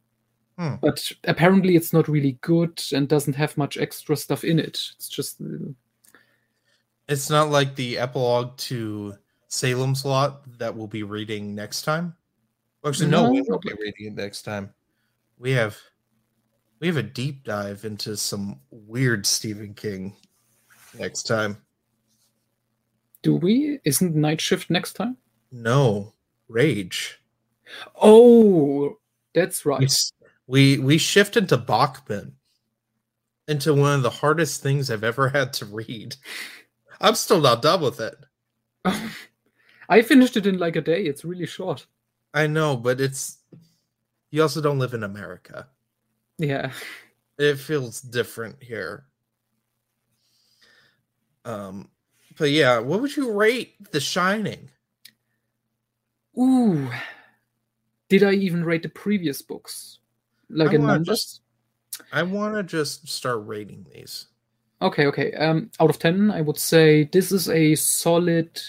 Hmm. 0.59 0.77
but 0.81 1.13
apparently 1.25 1.77
it's 1.77 1.93
not 1.93 2.09
really 2.09 2.39
good 2.41 2.83
and 2.93 3.07
doesn't 3.07 3.37
have 3.37 3.59
much 3.59 3.77
extra 3.77 4.17
stuff 4.17 4.43
in 4.43 4.59
it. 4.59 4.81
It's 4.95 5.09
just 5.09 5.41
uh, 5.41 5.73
It's 7.09 7.29
not 7.29 7.51
like 7.51 7.75
the 7.75 7.99
epilogue 7.99 8.57
to 8.59 9.17
Salem's 9.49 10.05
Lot 10.05 10.59
that 10.59 10.75
we'll 10.75 10.87
be 10.87 11.03
reading 11.03 11.55
next 11.55 11.83
time. 11.83 12.17
Actually, 12.87 13.11
no, 13.11 13.25
No, 13.25 13.33
we 13.33 13.43
won't 13.43 13.63
be 13.63 13.73
reading 13.79 14.07
it 14.07 14.15
next 14.15 14.43
time. 14.43 14.73
We 15.39 15.51
have 15.53 15.77
we 16.81 16.87
have 16.87 16.97
a 16.97 17.03
deep 17.03 17.45
dive 17.45 17.85
into 17.85 18.17
some 18.17 18.61
weird 18.71 19.27
Stephen 19.27 19.75
King 19.75 20.15
next 20.99 21.25
time. 21.25 21.59
do 23.23 23.35
we? 23.37 23.81
Isn't 23.85 24.15
Night 24.15 24.41
Shift 24.41 24.71
next 24.71 24.95
time? 24.95 25.17
No, 25.53 26.15
Rage. 26.49 27.21
Oh, 28.01 28.99
that's 29.35 29.67
right. 29.67 29.93
We 30.47 30.79
we 30.79 30.99
shift 30.99 31.37
into 31.37 31.57
Bachman, 31.57 32.37
into 33.49 33.75
one 33.75 33.95
of 33.95 34.03
the 34.03 34.11
hardest 34.11 34.63
things 34.63 34.91
I've 34.91 35.05
ever 35.05 35.29
had 35.31 35.53
to 35.55 35.67
read. 35.67 36.17
I'm 37.01 37.15
still 37.15 37.41
not 37.41 37.63
done 37.63 37.83
with 37.83 38.01
it. 38.01 38.15
I 39.89 40.03
finished 40.03 40.37
it 40.37 40.47
in 40.47 40.59
like 40.59 40.77
a 40.77 40.81
day. 40.81 41.05
It's 41.05 41.25
really 41.25 41.47
short. 41.47 41.87
I 42.35 42.47
know, 42.47 42.77
but 42.77 43.01
it's 43.01 43.39
you 44.31 44.43
also 44.43 44.61
don't 44.61 44.79
live 44.79 44.95
in 44.95 45.03
America. 45.03 45.69
Yeah. 46.39 46.73
it 47.39 47.57
feels 47.59 48.01
different 48.01 48.63
here. 48.63 49.05
Um, 51.45 51.89
but 52.37 52.51
yeah, 52.51 52.79
what 52.79 53.01
would 53.01 53.17
you 53.17 53.33
rate 53.33 53.75
The 53.93 54.01
Shining? 54.01 54.71
Ooh. 56.39 56.91
Did 58.09 58.23
I 58.23 58.33
even 58.33 58.65
rate 58.65 58.83
the 58.83 58.89
previous 58.89 59.41
books? 59.43 60.01
Like 60.49 60.71
I 60.71 60.75
in 60.75 60.81
wanna 60.83 60.93
numbers? 60.95 61.07
just- 61.07 61.41
I 62.13 62.23
want 62.23 62.55
to 62.55 62.63
just 62.63 63.09
start 63.09 63.47
rating 63.47 63.87
these. 63.93 64.27
Okay, 64.83 65.07
okay. 65.07 65.33
Um, 65.33 65.71
out 65.81 65.89
of 65.89 65.99
ten, 65.99 66.31
I 66.31 66.43
would 66.43 66.59
say 66.59 67.05
this 67.05 67.33
is 67.33 67.49
a 67.49 67.75
solid 67.75 68.61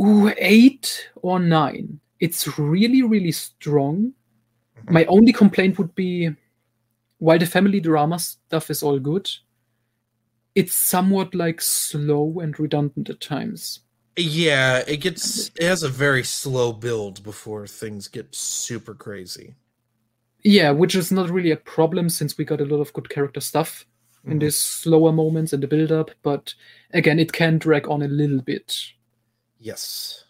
ooh, 0.00 0.32
eight 0.38 1.10
or 1.16 1.38
nine. 1.38 2.00
It's 2.20 2.58
really, 2.58 3.02
really 3.02 3.32
strong. 3.32 4.14
My 4.88 5.04
only 5.06 5.32
complaint 5.32 5.76
would 5.78 5.94
be 5.94 6.30
while 7.18 7.38
the 7.38 7.46
family 7.46 7.80
drama 7.80 8.18
stuff 8.18 8.70
is 8.70 8.82
all 8.82 8.98
good, 8.98 9.28
it's 10.54 10.72
somewhat 10.72 11.34
like 11.34 11.60
slow 11.60 12.40
and 12.40 12.58
redundant 12.58 13.10
at 13.10 13.20
times. 13.20 13.80
Yeah, 14.16 14.82
it 14.88 14.96
gets 14.98 15.48
it 15.56 15.62
has 15.62 15.82
a 15.82 15.88
very 15.88 16.24
slow 16.24 16.72
build 16.72 17.22
before 17.22 17.66
things 17.66 18.08
get 18.08 18.34
super 18.34 18.94
crazy. 18.94 19.54
Yeah, 20.42 20.70
which 20.70 20.94
is 20.94 21.10
not 21.10 21.30
really 21.30 21.50
a 21.50 21.56
problem 21.56 22.08
since 22.08 22.38
we 22.38 22.44
got 22.44 22.60
a 22.60 22.64
lot 22.64 22.80
of 22.80 22.92
good 22.92 23.08
character 23.10 23.40
stuff 23.40 23.86
in 24.24 24.38
Mhm. 24.38 24.40
these 24.40 24.56
slower 24.56 25.12
moments 25.12 25.52
in 25.52 25.60
the 25.60 25.66
build 25.66 25.90
up, 25.92 26.10
but 26.22 26.54
again, 26.92 27.18
it 27.18 27.32
can 27.32 27.58
drag 27.58 27.88
on 27.88 28.02
a 28.02 28.08
little 28.08 28.40
bit. 28.40 28.76
Yes. 29.58 30.24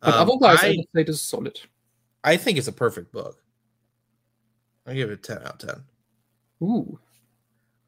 But 0.00 0.14
Um, 0.14 0.28
otherwise, 0.28 0.58
I, 0.62 0.66
I, 0.66 0.70
would 0.70 0.86
say 0.94 1.02
this 1.04 1.16
is 1.16 1.22
solid. 1.22 1.60
I 2.24 2.36
think 2.36 2.58
it's 2.58 2.68
a 2.68 2.72
perfect 2.72 3.12
book. 3.12 3.42
I 4.86 4.94
give 4.94 5.10
it 5.10 5.14
a 5.14 5.16
10 5.16 5.38
out 5.38 5.62
of 5.62 5.68
10. 5.68 5.84
Ooh. 6.62 6.98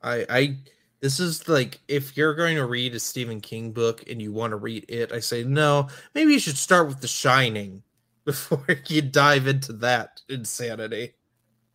I 0.02 0.26
I 0.28 0.56
this 1.00 1.18
is 1.20 1.48
like 1.48 1.80
if 1.88 2.16
you're 2.16 2.34
going 2.34 2.56
to 2.56 2.66
read 2.66 2.94
a 2.94 3.00
Stephen 3.00 3.40
King 3.40 3.72
book 3.72 4.08
and 4.08 4.20
you 4.20 4.32
want 4.32 4.52
to 4.52 4.56
read 4.56 4.84
it, 4.88 5.12
I 5.12 5.20
say 5.20 5.44
no, 5.44 5.88
maybe 6.14 6.32
you 6.32 6.38
should 6.38 6.58
start 6.58 6.88
with 6.88 7.00
The 7.00 7.08
Shining 7.08 7.82
before 8.24 8.66
you 8.86 9.02
dive 9.02 9.46
into 9.46 9.72
that 9.74 10.20
insanity. 10.28 11.14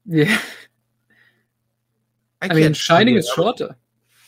Yeah. 0.05 0.39
I, 2.41 2.47
can't 2.47 2.59
mean, 2.59 2.73
Shining 2.73 3.15
is 3.15 3.29
shorter. 3.29 3.75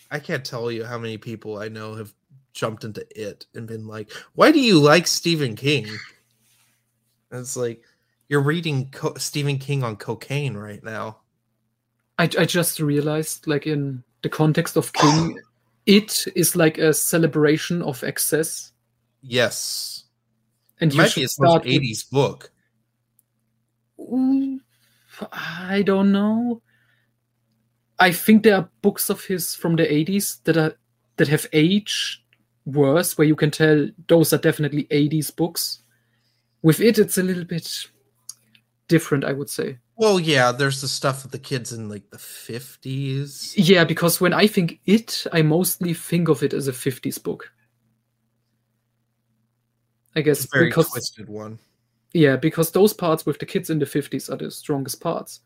I 0.09 0.19
can't 0.19 0.43
tell 0.43 0.71
you 0.71 0.83
how 0.85 0.97
many 0.97 1.17
people 1.17 1.59
I 1.59 1.67
know 1.67 1.95
have 1.95 2.13
jumped 2.53 2.83
into 2.83 3.05
it 3.15 3.45
and 3.53 3.67
been 3.67 3.85
like, 3.85 4.11
"Why 4.33 4.51
do 4.51 4.59
you 4.59 4.79
like 4.79 5.05
Stephen 5.05 5.55
King?" 5.55 5.85
And 7.29 7.41
it's 7.41 7.57
like 7.57 7.83
you're 8.29 8.41
reading 8.41 8.89
co- 8.91 9.15
Stephen 9.17 9.57
King 9.57 9.83
on 9.83 9.95
cocaine 9.95 10.55
right 10.55 10.83
now. 10.83 11.19
I, 12.17 12.23
I 12.23 12.45
just 12.45 12.79
realized, 12.79 13.47
like, 13.47 13.67
in 13.67 14.03
the 14.23 14.29
context 14.29 14.75
of 14.75 14.91
King, 14.93 15.39
it 15.85 16.25
is 16.35 16.55
like 16.55 16.77
a 16.77 16.93
celebration 16.93 17.81
of 17.81 18.03
excess. 18.03 18.71
Yes, 19.21 19.96
And 20.79 20.91
it 20.91 20.95
you 20.95 21.01
might 21.01 21.15
be 21.15 21.21
his 21.21 21.37
most 21.39 21.63
with- 21.65 21.73
'80s 21.73 22.03
book. 22.03 22.51
I 25.31 25.81
don't 25.81 26.11
know. 26.11 26.61
I 27.99 28.11
think 28.11 28.43
there 28.43 28.55
are 28.57 28.69
books 28.81 29.09
of 29.09 29.25
his 29.25 29.55
from 29.55 29.75
the 29.75 29.83
80s 29.91 30.43
that 30.43 30.55
are 30.57 30.77
that 31.15 31.27
have 31.29 31.47
aged 31.51 32.19
worse, 32.65 33.17
where 33.17 33.27
you 33.27 33.35
can 33.35 33.49
tell 33.49 33.89
those 34.07 34.31
are 34.33 34.37
definitely 34.37 34.83
80s 34.91 35.35
books. 35.35 35.79
With 36.61 36.79
it, 36.79 36.99
it's 36.99 37.17
a 37.17 37.23
little 37.23 37.45
bit. 37.45 37.87
different, 38.89 39.25
I 39.25 39.33
would 39.33 39.49
say. 39.49 39.79
Well, 39.97 40.17
yeah, 40.17 40.53
there's 40.53 40.79
the 40.79 40.87
stuff 40.87 41.23
with 41.23 41.33
the 41.33 41.39
kids 41.39 41.73
in 41.73 41.89
like 41.89 42.09
the 42.09 42.17
50s. 42.17 43.53
Yeah, 43.57 43.83
because 43.83 44.21
when 44.21 44.31
I 44.31 44.47
think 44.47 44.79
it, 44.85 45.25
I 45.33 45.41
mostly 45.41 45.93
think 45.93 46.29
of 46.29 46.41
it 46.41 46.53
as 46.53 46.69
a 46.69 46.71
50s 46.71 47.21
book. 47.21 47.51
I 50.17 50.21
guess 50.21 50.43
It's 50.43 50.53
a 50.53 50.57
very 50.57 50.69
because 50.69 50.89
twisted 50.89 51.29
one. 51.29 51.59
yeah, 52.13 52.35
because 52.35 52.71
those 52.71 52.91
parts 52.93 53.25
with 53.25 53.37
the 53.39 53.45
kids 53.45 53.69
in 53.69 53.77
the 53.79 53.85
50s 53.85 54.29
are 54.33 54.37
the 54.37 54.49
strongest 54.49 54.99
parts. 54.99 55.41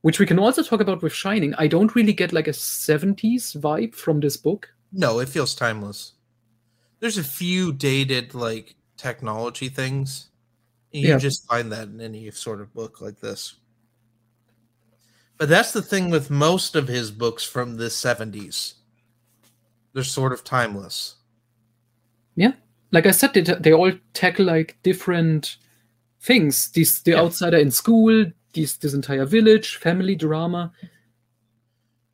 Which 0.00 0.18
we 0.18 0.26
can 0.26 0.38
also 0.38 0.62
talk 0.62 0.80
about 0.80 1.02
with 1.02 1.12
Shining. 1.12 1.54
I 1.56 1.66
don't 1.66 1.94
really 1.94 2.12
get 2.12 2.32
like 2.32 2.48
a 2.48 2.52
70s 2.52 3.54
vibe 3.60 3.94
from 3.94 4.20
this 4.20 4.36
book. 4.36 4.68
No, 4.92 5.18
it 5.20 5.28
feels 5.28 5.54
timeless. 5.54 6.12
There's 7.00 7.18
a 7.18 7.24
few 7.24 7.72
dated 7.72 8.34
like 8.34 8.76
technology 8.96 9.68
things. 9.68 10.30
You 10.92 11.08
Yeah. 11.10 11.18
just 11.18 11.46
find 11.46 11.70
that 11.72 11.88
in 11.88 12.00
any 12.00 12.30
sort 12.30 12.60
of 12.60 12.72
book 12.72 13.00
like 13.02 13.20
this. 13.20 13.54
But 15.36 15.48
that's 15.50 15.72
the 15.72 15.82
thing 15.82 16.10
with 16.10 16.30
most 16.30 16.76
of 16.76 16.86
his 16.88 17.10
books 17.10 17.44
from 17.44 17.76
the 17.76 17.90
70s. 17.90 18.74
They're 19.92 20.04
sort 20.04 20.32
of 20.32 20.44
timeless. 20.44 21.16
Like 22.94 23.06
I 23.06 23.10
said, 23.10 23.34
they, 23.34 23.40
they 23.42 23.72
all 23.72 23.92
tackle 24.12 24.46
like 24.46 24.78
different 24.84 25.56
things. 26.20 26.70
This 26.70 27.00
the 27.02 27.10
Yeah. 27.12 27.22
outsider 27.22 27.58
in 27.58 27.70
school, 27.72 28.26
this 28.54 28.76
this 28.76 28.94
entire 28.94 29.26
village, 29.26 29.76
family 29.76 30.14
drama, 30.14 30.72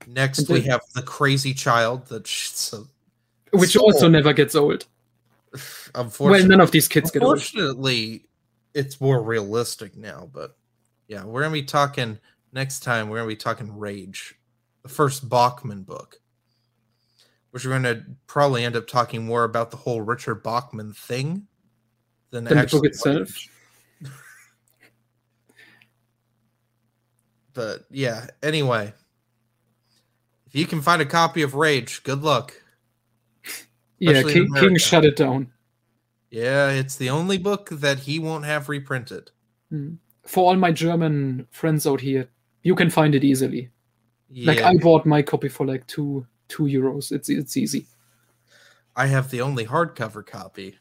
Next, 0.06 0.38
And 0.40 0.48
we 0.48 0.62
have 0.62 0.80
the 0.94 1.02
crazy 1.02 1.52
child 1.54 2.06
that 2.08 2.26
so 2.26 2.88
which 3.52 3.72
So- 3.74 3.80
also 3.80 4.08
never 4.08 4.32
gets 4.32 4.54
old. 4.54 4.86
Well, 6.18 6.46
none 6.46 6.60
of 6.60 6.70
these 6.70 6.88
kids 6.88 7.10
get 7.10 7.22
old. 7.22 7.34
unfortunately, 7.34 8.24
it's 8.72 9.00
more 9.00 9.20
realistic 9.22 9.96
now. 9.96 10.30
But 10.32 10.56
yeah, 11.08 11.24
we're 11.24 11.42
gonna 11.42 11.52
be 11.52 11.62
talking 11.64 12.18
next 12.52 12.80
time. 12.80 13.08
We're 13.08 13.18
gonna 13.18 13.28
be 13.28 13.36
talking 13.36 13.76
Rage, 13.76 14.34
the 14.82 14.88
first 14.88 15.28
Bachman 15.28 15.82
book, 15.82 16.20
which 17.50 17.64
we're 17.64 17.72
gonna 17.72 18.04
probably 18.26 18.64
end 18.64 18.76
up 18.76 18.86
talking 18.86 19.24
more 19.24 19.44
about 19.44 19.70
the 19.70 19.76
whole 19.76 20.00
Richard 20.02 20.42
Bachman 20.42 20.92
thing 20.92 21.46
than, 22.30 22.44
Than 22.44 22.54
the 22.54 22.60
actually 22.62 22.80
book 22.80 22.86
itself. 22.86 23.28
But 27.52 27.84
yeah, 27.90 28.28
anyway, 28.42 28.94
if 30.46 30.54
you 30.54 30.66
can 30.66 30.80
find 30.80 31.02
a 31.02 31.06
copy 31.06 31.42
of 31.42 31.54
Rage, 31.54 32.02
good 32.04 32.22
luck. 32.22 32.54
Yeah, 33.98 34.12
especially 34.12 34.40
in 34.40 34.52
King, 34.54 34.62
King 34.62 34.78
shut 34.78 35.04
it 35.04 35.16
down. 35.16 35.52
Yeah, 36.30 36.70
it's 36.70 36.96
the 36.96 37.10
only 37.10 37.36
book 37.36 37.68
that 37.70 37.98
he 37.98 38.18
won't 38.18 38.46
have 38.46 38.70
reprinted. 38.70 39.30
Hmm. 39.68 39.96
For 40.26 40.46
all 40.46 40.56
my 40.56 40.72
German 40.72 41.46
friends 41.50 41.86
out 41.86 42.00
here, 42.00 42.30
you 42.62 42.74
can 42.74 42.88
find 42.88 43.14
it 43.14 43.24
easily. 43.24 43.68
Yeah, 44.30 44.52
Like 44.52 44.62
I 44.62 44.78
bought 44.78 45.04
my 45.04 45.20
copy 45.20 45.48
for 45.48 45.66
like 45.66 45.86
two 45.86 46.26
two 46.50 46.64
euros. 46.64 47.10
It's 47.12 47.28
it's 47.30 47.56
easy. 47.56 47.86
I 48.96 49.06
have 49.06 49.30
the 49.30 49.40
only 49.40 49.64
hardcover 49.64 50.26
copy 50.26 50.76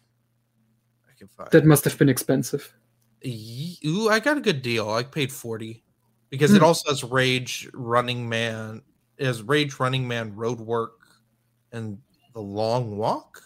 I 1.07 1.17
can 1.17 1.27
find. 1.29 1.49
That 1.51 1.65
must 1.65 1.85
have 1.85 1.97
been 1.97 2.09
expensive. 2.09 2.73
Ooh, 3.25 4.09
I 4.09 4.19
got 4.19 4.37
a 4.37 4.41
good 4.41 4.61
deal. 4.61 4.89
I 4.89 5.03
paid 5.03 5.31
forty 5.31 5.83
because 6.29 6.53
it 6.53 6.59
Hmm. 6.59 6.65
also 6.65 6.89
has 6.89 7.03
Rage, 7.03 7.69
Running 7.73 8.27
Man, 8.27 8.81
it 9.17 9.25
has 9.25 9.41
Rage, 9.43 9.79
Running 9.79 10.07
Man, 10.07 10.35
Road 10.35 10.59
Work, 10.59 10.93
and 11.71 11.99
The 12.33 12.41
Long 12.41 12.97
Walk. 12.97 13.41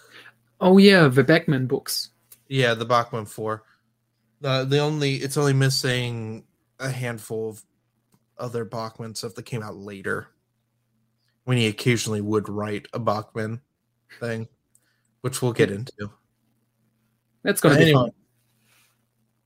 Oh 0.62 0.78
yeah, 0.78 1.08
the 1.08 1.24
Bachman 1.24 1.68
books. 1.68 2.10
Yeah, 2.48 2.74
the 2.74 2.86
Bachman 2.86 3.26
Four. 3.26 3.64
The 4.42 4.66
the 4.66 4.80
only 4.80 5.16
it's 5.16 5.38
only 5.38 5.54
missing 5.54 6.46
a 6.80 6.90
handful 6.90 7.50
of 7.50 7.64
other 8.38 8.66
Bachman 8.66 9.16
stuff 9.16 9.36
that 9.36 9.44
came 9.44 9.64
out 9.64 9.76
later. 9.76 10.28
When 11.46 11.58
he 11.58 11.68
occasionally 11.68 12.22
would 12.22 12.48
write 12.48 12.88
a 12.94 13.00
Bachman 13.00 13.62
thing, 14.20 14.48
which 15.22 15.42
we'll 15.42 15.54
get 15.54 15.72
into. 15.72 16.10
That's 17.44 17.60
gonna 17.60 17.76
be 17.76 17.82
anyway, 17.82 18.02
fun. 18.04 18.12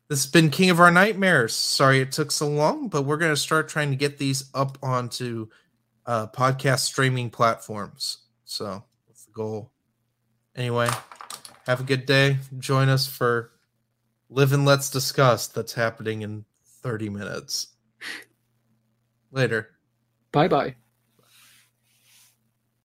This 0.09 0.23
has 0.23 0.31
been 0.31 0.49
King 0.49 0.69
of 0.69 0.79
Our 0.79 0.89
Nightmares. 0.89 1.53
Sorry 1.53 1.99
it 1.99 2.13
took 2.13 2.31
so 2.31 2.47
long, 2.47 2.87
but 2.87 3.01
we're 3.01 3.17
going 3.17 3.33
to 3.33 3.37
start 3.37 3.67
trying 3.67 3.89
to 3.89 3.97
get 3.97 4.17
these 4.17 4.49
up 4.53 4.77
onto 4.81 5.49
uh, 6.05 6.27
podcast 6.27 6.79
streaming 6.79 7.29
platforms. 7.29 8.19
So 8.45 8.85
that's 9.05 9.25
the 9.25 9.33
goal. 9.33 9.73
Anyway, 10.55 10.89
have 11.65 11.81
a 11.81 11.83
good 11.83 12.05
day. 12.05 12.37
Join 12.57 12.87
us 12.87 13.05
for 13.05 13.51
Live 14.29 14.53
and 14.53 14.63
Let's 14.63 14.89
Discuss 14.89 15.47
that's 15.47 15.73
happening 15.73 16.21
in 16.21 16.45
30 16.81 17.09
minutes. 17.09 17.67
Later. 19.31 19.71
Bye 20.31 20.47
bye. 20.47 20.75